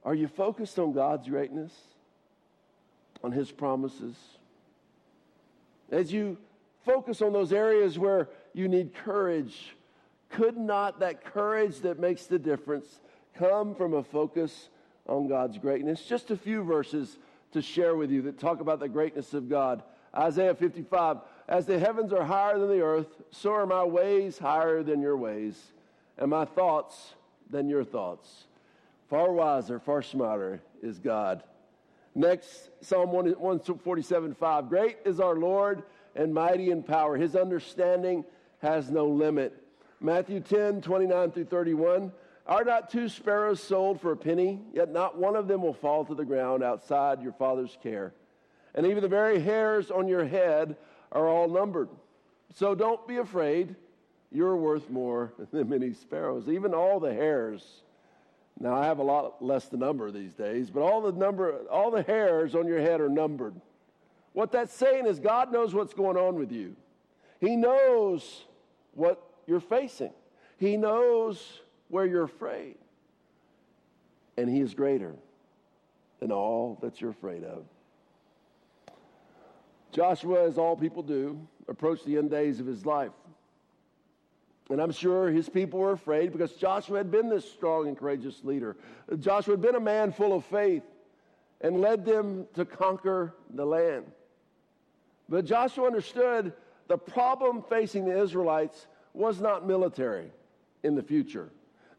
are 0.04 0.14
you 0.14 0.28
focused 0.28 0.78
on 0.78 0.92
God's 0.92 1.28
greatness, 1.28 1.72
on 3.24 3.32
His 3.32 3.50
promises? 3.50 4.16
As 5.90 6.12
you 6.12 6.36
focus 6.84 7.22
on 7.22 7.32
those 7.32 7.52
areas 7.52 7.98
where 7.98 8.28
you 8.52 8.68
need 8.68 8.94
courage, 8.94 9.74
could 10.28 10.56
not 10.56 11.00
that 11.00 11.24
courage 11.24 11.80
that 11.80 11.98
makes 11.98 12.26
the 12.26 12.38
difference 12.38 13.00
come 13.34 13.74
from 13.74 13.94
a 13.94 14.02
focus 14.02 14.68
on 15.08 15.28
God's 15.28 15.58
greatness. 15.58 16.04
Just 16.04 16.30
a 16.30 16.36
few 16.36 16.62
verses 16.62 17.18
to 17.52 17.62
share 17.62 17.96
with 17.96 18.10
you 18.10 18.22
that 18.22 18.38
talk 18.38 18.60
about 18.60 18.80
the 18.80 18.88
greatness 18.88 19.34
of 19.34 19.48
God. 19.48 19.82
Isaiah 20.16 20.54
55 20.54 21.18
As 21.48 21.66
the 21.66 21.78
heavens 21.78 22.12
are 22.12 22.24
higher 22.24 22.58
than 22.58 22.68
the 22.68 22.82
earth, 22.82 23.08
so 23.30 23.52
are 23.52 23.66
my 23.66 23.84
ways 23.84 24.38
higher 24.38 24.82
than 24.82 25.00
your 25.00 25.16
ways, 25.16 25.72
and 26.18 26.30
my 26.30 26.44
thoughts 26.44 27.14
than 27.50 27.68
your 27.68 27.84
thoughts. 27.84 28.44
Far 29.08 29.32
wiser, 29.32 29.78
far 29.78 30.02
smarter 30.02 30.60
is 30.82 30.98
God. 30.98 31.42
Next, 32.14 32.70
Psalm 32.80 33.12
147 33.12 34.34
5. 34.34 34.68
Great 34.68 34.98
is 35.04 35.20
our 35.20 35.34
Lord 35.34 35.82
and 36.14 36.32
mighty 36.34 36.70
in 36.70 36.82
power. 36.82 37.16
His 37.16 37.36
understanding 37.36 38.24
has 38.60 38.90
no 38.90 39.06
limit. 39.06 39.62
Matthew 40.00 40.40
10 40.40 40.82
29 40.82 41.30
through 41.30 41.44
31. 41.44 42.12
Are 42.46 42.64
not 42.64 42.90
two 42.90 43.08
sparrows 43.08 43.62
sold 43.62 44.00
for 44.00 44.12
a 44.12 44.16
penny? 44.16 44.60
Yet 44.72 44.90
not 44.90 45.16
one 45.16 45.36
of 45.36 45.46
them 45.46 45.62
will 45.62 45.74
fall 45.74 46.04
to 46.04 46.14
the 46.14 46.24
ground 46.24 46.62
outside 46.62 47.22
your 47.22 47.32
Father's 47.32 47.76
care. 47.82 48.12
And 48.74 48.86
even 48.86 49.02
the 49.02 49.08
very 49.08 49.40
hairs 49.40 49.90
on 49.90 50.08
your 50.08 50.24
head 50.24 50.76
are 51.12 51.28
all 51.28 51.48
numbered. 51.48 51.88
So 52.54 52.74
don't 52.74 53.06
be 53.06 53.18
afraid. 53.18 53.76
You're 54.30 54.56
worth 54.56 54.90
more 54.90 55.32
than 55.52 55.68
many 55.68 55.92
sparrows. 55.92 56.48
Even 56.48 56.74
all 56.74 56.98
the 56.98 57.12
hairs. 57.12 57.82
Now 58.58 58.74
I 58.74 58.86
have 58.86 58.98
a 58.98 59.04
lot 59.04 59.42
less 59.42 59.68
the 59.68 59.76
number 59.76 60.10
these 60.10 60.34
days, 60.34 60.70
but 60.70 60.80
all 60.80 61.00
the 61.00 61.12
number, 61.12 61.60
all 61.70 61.90
the 61.90 62.02
hairs 62.02 62.54
on 62.54 62.66
your 62.66 62.80
head 62.80 63.00
are 63.00 63.08
numbered. 63.08 63.54
What 64.32 64.52
that's 64.52 64.74
saying 64.74 65.06
is 65.06 65.20
God 65.20 65.52
knows 65.52 65.74
what's 65.74 65.94
going 65.94 66.16
on 66.16 66.36
with 66.36 66.52
you. 66.52 66.76
He 67.40 67.56
knows 67.56 68.44
what 68.94 69.22
you're 69.46 69.60
facing. 69.60 70.12
He 70.58 70.76
knows 70.76 71.60
where 71.92 72.06
you're 72.06 72.24
afraid. 72.24 72.76
And 74.38 74.48
He 74.48 74.60
is 74.60 74.72
greater 74.72 75.14
than 76.20 76.32
all 76.32 76.78
that 76.80 77.00
you're 77.00 77.10
afraid 77.10 77.44
of. 77.44 77.64
Joshua, 79.92 80.46
as 80.46 80.56
all 80.56 80.74
people 80.74 81.02
do, 81.02 81.46
approached 81.68 82.06
the 82.06 82.16
end 82.16 82.30
days 82.30 82.60
of 82.60 82.66
his 82.66 82.86
life. 82.86 83.12
And 84.70 84.80
I'm 84.80 84.90
sure 84.90 85.30
his 85.30 85.50
people 85.50 85.80
were 85.80 85.92
afraid 85.92 86.32
because 86.32 86.54
Joshua 86.54 86.96
had 86.96 87.10
been 87.10 87.28
this 87.28 87.44
strong 87.50 87.88
and 87.88 87.98
courageous 87.98 88.42
leader. 88.42 88.76
Joshua 89.18 89.52
had 89.52 89.60
been 89.60 89.74
a 89.74 89.80
man 89.80 90.12
full 90.12 90.34
of 90.34 90.46
faith 90.46 90.84
and 91.60 91.82
led 91.82 92.06
them 92.06 92.46
to 92.54 92.64
conquer 92.64 93.34
the 93.50 93.66
land. 93.66 94.06
But 95.28 95.44
Joshua 95.44 95.86
understood 95.86 96.54
the 96.88 96.96
problem 96.96 97.62
facing 97.68 98.06
the 98.06 98.18
Israelites 98.18 98.86
was 99.12 99.42
not 99.42 99.66
military 99.66 100.30
in 100.82 100.94
the 100.94 101.02
future. 101.02 101.50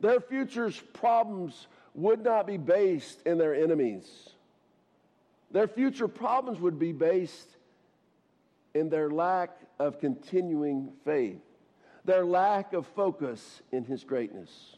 Their 0.04 0.20
future's 0.20 0.78
problems 0.92 1.68
would 1.96 2.26
not 2.26 2.46
be 2.46 2.58
based 2.58 3.22
in 3.26 3.38
their 3.38 3.56
enemies. 3.56 4.06
Their 5.52 5.66
future 5.66 6.10
problems 6.10 6.60
would 6.60 6.78
be 6.78 6.92
based 6.92 7.48
in 8.74 8.90
their 8.90 9.10
lack 9.10 9.52
of 9.80 10.02
continuing 10.02 10.92
faith, 11.06 11.40
their 12.04 12.26
lack 12.26 12.74
of 12.74 12.86
focus 12.88 13.62
in 13.72 13.86
his 13.86 14.04
greatness. 14.04 14.76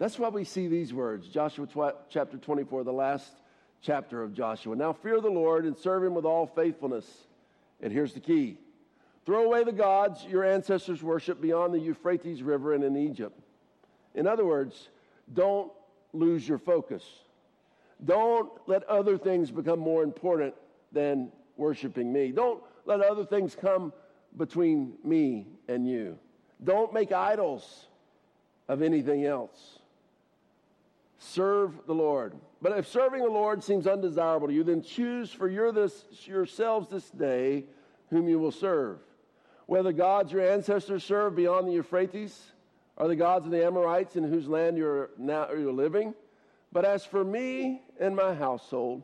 That's 0.00 0.18
why 0.18 0.30
we 0.30 0.42
see 0.42 0.66
these 0.66 0.92
words 0.92 1.28
Joshua 1.28 1.68
chapter 2.08 2.36
24, 2.36 2.82
the 2.82 2.92
last 2.92 3.30
chapter 3.80 4.24
of 4.24 4.34
Joshua. 4.34 4.74
Now 4.74 4.92
fear 4.92 5.20
the 5.20 5.30
Lord 5.30 5.66
and 5.66 5.78
serve 5.78 6.02
him 6.02 6.14
with 6.14 6.24
all 6.24 6.48
faithfulness. 6.48 7.06
And 7.80 7.92
here's 7.92 8.14
the 8.14 8.18
key 8.18 8.58
throw 9.24 9.44
away 9.44 9.62
the 9.62 9.70
gods 9.70 10.24
your 10.24 10.42
ancestors 10.42 11.00
worshiped 11.00 11.40
beyond 11.40 11.72
the 11.72 11.78
Euphrates 11.78 12.42
River 12.42 12.74
and 12.74 12.82
in 12.82 12.96
Egypt. 12.96 13.40
In 14.14 14.26
other 14.26 14.44
words, 14.44 14.88
don't 15.32 15.70
lose 16.12 16.48
your 16.48 16.58
focus. 16.58 17.04
Don't 18.04 18.50
let 18.66 18.82
other 18.84 19.18
things 19.18 19.50
become 19.50 19.78
more 19.78 20.02
important 20.02 20.54
than 20.92 21.30
worshiping 21.56 22.12
me. 22.12 22.32
Don't 22.32 22.62
let 22.86 23.00
other 23.00 23.24
things 23.24 23.56
come 23.60 23.92
between 24.36 24.94
me 25.04 25.46
and 25.68 25.86
you. 25.88 26.18
Don't 26.64 26.92
make 26.92 27.12
idols 27.12 27.86
of 28.68 28.82
anything 28.82 29.26
else. 29.26 29.80
Serve 31.18 31.86
the 31.86 31.94
Lord. 31.94 32.34
But 32.62 32.76
if 32.78 32.88
serving 32.88 33.22
the 33.22 33.28
Lord 33.28 33.62
seems 33.62 33.86
undesirable 33.86 34.48
to 34.48 34.54
you, 34.54 34.64
then 34.64 34.82
choose 34.82 35.30
for 35.30 35.48
your 35.48 35.70
this, 35.70 36.04
yourselves 36.24 36.88
this 36.88 37.10
day 37.10 37.64
whom 38.08 38.28
you 38.28 38.38
will 38.38 38.52
serve. 38.52 38.98
Whether 39.66 39.92
gods 39.92 40.32
your 40.32 40.50
ancestors 40.50 41.04
served 41.04 41.36
beyond 41.36 41.68
the 41.68 41.72
Euphrates, 41.72 42.52
are 43.00 43.08
the 43.08 43.16
gods 43.16 43.46
of 43.46 43.50
the 43.50 43.64
Amorites 43.64 44.16
in 44.16 44.24
whose 44.24 44.46
land 44.46 44.76
you're 44.76 45.08
now 45.16 45.48
you're 45.50 45.72
living. 45.72 46.14
But 46.70 46.84
as 46.84 47.02
for 47.02 47.24
me 47.24 47.80
and 47.98 48.14
my 48.14 48.34
household, 48.34 49.02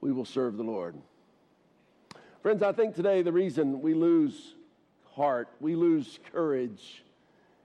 we 0.00 0.10
will 0.10 0.24
serve 0.24 0.56
the 0.56 0.64
Lord. 0.64 0.96
Friends, 2.42 2.64
I 2.64 2.72
think 2.72 2.96
today 2.96 3.22
the 3.22 3.32
reason 3.32 3.80
we 3.80 3.94
lose 3.94 4.56
heart, 5.14 5.48
we 5.60 5.76
lose 5.76 6.18
courage, 6.32 7.04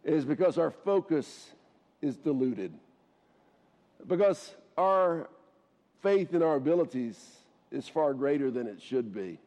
is 0.05 0.25
because 0.25 0.59
our 0.59 0.69
focus 0.69 1.49
is 2.03 2.17
diluted. 2.17 2.71
Because 4.07 4.55
our 4.77 5.27
faith 6.03 6.35
in 6.35 6.43
our 6.43 6.55
abilities 6.55 7.17
is 7.71 7.87
far 7.87 8.13
greater 8.13 8.51
than 8.51 8.67
it 8.67 8.79
should 8.79 9.11
be. 9.11 9.39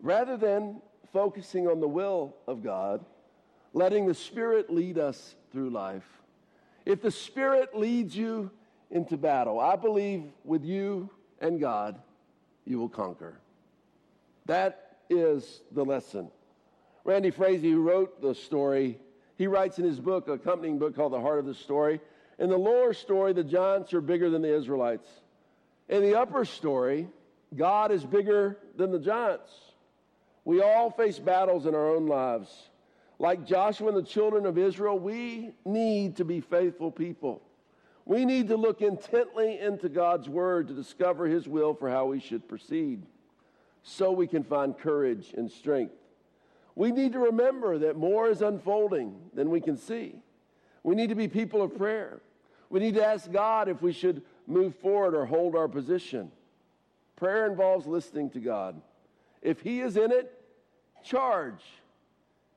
Rather 0.00 0.36
than 0.36 0.82
focusing 1.14 1.66
on 1.66 1.80
the 1.80 1.88
will 1.88 2.36
of 2.46 2.62
God, 2.62 3.02
letting 3.72 4.06
the 4.06 4.14
Spirit 4.14 4.70
lead 4.70 4.98
us 4.98 5.34
through 5.50 5.70
life. 5.70 6.06
If 6.84 7.02
the 7.02 7.10
Spirit 7.10 7.76
leads 7.76 8.16
you 8.16 8.50
into 8.90 9.16
battle, 9.16 9.60
I 9.60 9.76
believe 9.76 10.24
with 10.44 10.64
you 10.64 11.08
and 11.40 11.60
God, 11.60 12.00
you 12.64 12.78
will 12.78 12.88
conquer. 12.88 13.34
That 14.46 14.96
is 15.08 15.62
the 15.72 15.84
lesson. 15.84 16.28
Randy 17.04 17.30
Frazee, 17.30 17.70
who 17.70 17.82
wrote 17.82 18.20
the 18.20 18.34
story, 18.34 18.98
he 19.36 19.46
writes 19.46 19.78
in 19.78 19.84
his 19.84 19.98
book, 19.98 20.28
accompanying 20.28 20.78
book 20.78 20.94
called 20.94 21.12
The 21.12 21.20
Heart 21.20 21.40
of 21.40 21.46
the 21.46 21.54
Story. 21.54 22.00
In 22.38 22.48
the 22.48 22.56
lower 22.56 22.92
story, 22.92 23.32
the 23.32 23.44
giants 23.44 23.92
are 23.94 24.00
bigger 24.00 24.30
than 24.30 24.42
the 24.42 24.54
Israelites. 24.54 25.08
In 25.88 26.02
the 26.02 26.18
upper 26.18 26.44
story, 26.44 27.08
God 27.54 27.90
is 27.90 28.04
bigger 28.04 28.56
than 28.76 28.92
the 28.92 28.98
giants. 28.98 29.50
We 30.44 30.60
all 30.60 30.90
face 30.90 31.18
battles 31.18 31.66
in 31.66 31.74
our 31.74 31.94
own 31.94 32.06
lives. 32.06 32.50
Like 33.22 33.46
Joshua 33.46 33.86
and 33.86 33.96
the 33.96 34.02
children 34.02 34.46
of 34.46 34.58
Israel, 34.58 34.98
we 34.98 35.52
need 35.64 36.16
to 36.16 36.24
be 36.24 36.40
faithful 36.40 36.90
people. 36.90 37.40
We 38.04 38.24
need 38.24 38.48
to 38.48 38.56
look 38.56 38.82
intently 38.82 39.60
into 39.60 39.88
God's 39.88 40.28
word 40.28 40.66
to 40.66 40.74
discover 40.74 41.26
his 41.26 41.46
will 41.46 41.72
for 41.72 41.88
how 41.88 42.06
we 42.06 42.18
should 42.18 42.48
proceed 42.48 43.06
so 43.84 44.10
we 44.10 44.26
can 44.26 44.42
find 44.42 44.76
courage 44.76 45.34
and 45.36 45.48
strength. 45.48 45.94
We 46.74 46.90
need 46.90 47.12
to 47.12 47.20
remember 47.20 47.78
that 47.78 47.96
more 47.96 48.28
is 48.28 48.42
unfolding 48.42 49.14
than 49.32 49.50
we 49.50 49.60
can 49.60 49.76
see. 49.76 50.16
We 50.82 50.96
need 50.96 51.10
to 51.10 51.14
be 51.14 51.28
people 51.28 51.62
of 51.62 51.78
prayer. 51.78 52.22
We 52.70 52.80
need 52.80 52.94
to 52.94 53.06
ask 53.06 53.30
God 53.30 53.68
if 53.68 53.80
we 53.82 53.92
should 53.92 54.22
move 54.48 54.74
forward 54.74 55.14
or 55.14 55.26
hold 55.26 55.54
our 55.54 55.68
position. 55.68 56.32
Prayer 57.14 57.46
involves 57.46 57.86
listening 57.86 58.30
to 58.30 58.40
God. 58.40 58.82
If 59.42 59.60
He 59.60 59.80
is 59.80 59.96
in 59.96 60.10
it, 60.10 60.42
charge. 61.04 61.62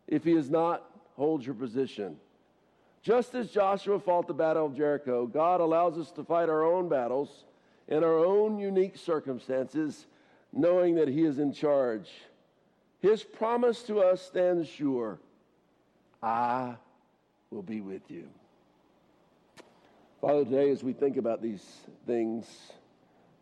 If 0.08 0.24
He 0.24 0.34
is 0.34 0.50
not, 0.50 0.84
hold 1.16 1.46
your 1.46 1.56
position. 1.56 2.18
Just 3.02 3.36
as 3.36 3.52
Joshua 3.52 4.00
fought 4.00 4.28
the 4.28 4.34
battle 4.34 4.66
of 4.66 4.76
Jericho, 4.76 5.28
God 5.28 5.62
allows 5.62 5.98
us 5.98 6.12
to 6.14 6.24
fight 6.24 6.50
our 6.50 6.64
own 6.64 6.90
battles 6.90 7.44
in 7.88 8.04
our 8.04 8.18
own 8.18 8.58
unique 8.58 8.98
circumstances, 8.98 10.08
knowing 10.52 10.96
that 10.96 11.08
He 11.08 11.24
is 11.24 11.38
in 11.38 11.54
charge. 11.54 12.10
His 13.00 13.24
promise 13.24 13.84
to 13.84 14.00
us 14.00 14.22
stands 14.22 14.68
sure 14.68 15.20
I 16.24 16.76
will 17.52 17.62
be 17.62 17.82
with 17.82 18.10
you. 18.10 18.28
Father, 20.20 20.44
today 20.44 20.72
as 20.72 20.84
we 20.84 20.94
think 20.94 21.18
about 21.18 21.44
these 21.44 21.64
things, 22.08 22.48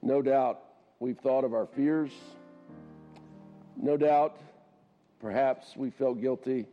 no 0.01 0.21
doubt 0.21 0.59
we've 0.99 1.17
thought 1.17 1.45
of 1.45 1.53
our 1.53 1.65
fears. 1.65 2.11
No 3.81 3.95
doubt, 3.95 4.37
perhaps 5.23 5.77
we 5.77 5.89
felt 5.89 6.19
guilty. 6.19 6.65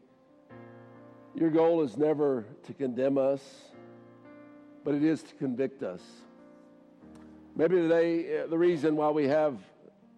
Your 1.36 1.50
goal 1.50 1.82
is 1.82 1.96
never 1.96 2.44
to 2.64 2.74
condemn 2.74 3.16
us, 3.16 3.40
but 4.84 4.92
it 4.92 5.04
is 5.04 5.22
to 5.22 5.34
convict 5.36 5.84
us. 5.84 6.02
Maybe 7.54 7.76
today, 7.76 8.40
uh, 8.40 8.46
the 8.48 8.58
reason 8.58 8.96
why 8.96 9.10
we 9.10 9.28
have 9.28 9.56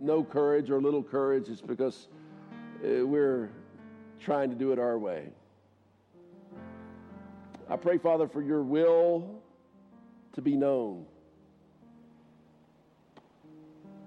no 0.00 0.24
courage 0.24 0.70
or 0.70 0.80
little 0.80 1.02
courage 1.02 1.50
is 1.50 1.60
because 1.60 2.08
uh, 2.82 3.06
we're 3.06 3.50
trying 4.18 4.48
to 4.48 4.56
do 4.56 4.72
it 4.72 4.78
our 4.78 4.98
way. 4.98 5.28
I 7.68 7.76
pray, 7.76 7.98
Father, 7.98 8.26
for 8.28 8.40
your 8.40 8.62
will 8.62 9.42
to 10.32 10.40
be 10.40 10.56
known, 10.56 11.04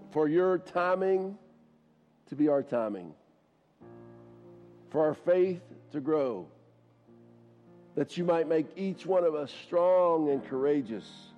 for 0.09 0.27
your 0.27 0.57
timing 0.57 1.38
to 2.29 2.35
be 2.35 2.47
our 2.47 2.63
timing, 2.63 3.13
for 4.95 5.05
our 5.05 5.13
faith 5.13 5.60
to 5.91 5.99
grow, 5.99 6.47
that 7.95 8.15
you 8.15 8.23
might 8.23 8.47
make 8.47 8.65
each 8.77 9.05
one 9.05 9.25
of 9.25 9.36
us 9.36 9.53
strong 9.65 10.29
and 10.29 10.41
courageous 10.47 11.34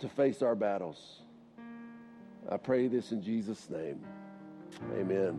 to 0.00 0.08
face 0.08 0.42
our 0.42 0.56
battles. 0.56 1.20
I 2.50 2.56
pray 2.56 2.88
this 2.88 3.12
in 3.12 3.22
Jesus' 3.22 3.70
name. 3.70 4.00
Amen. 4.98 5.38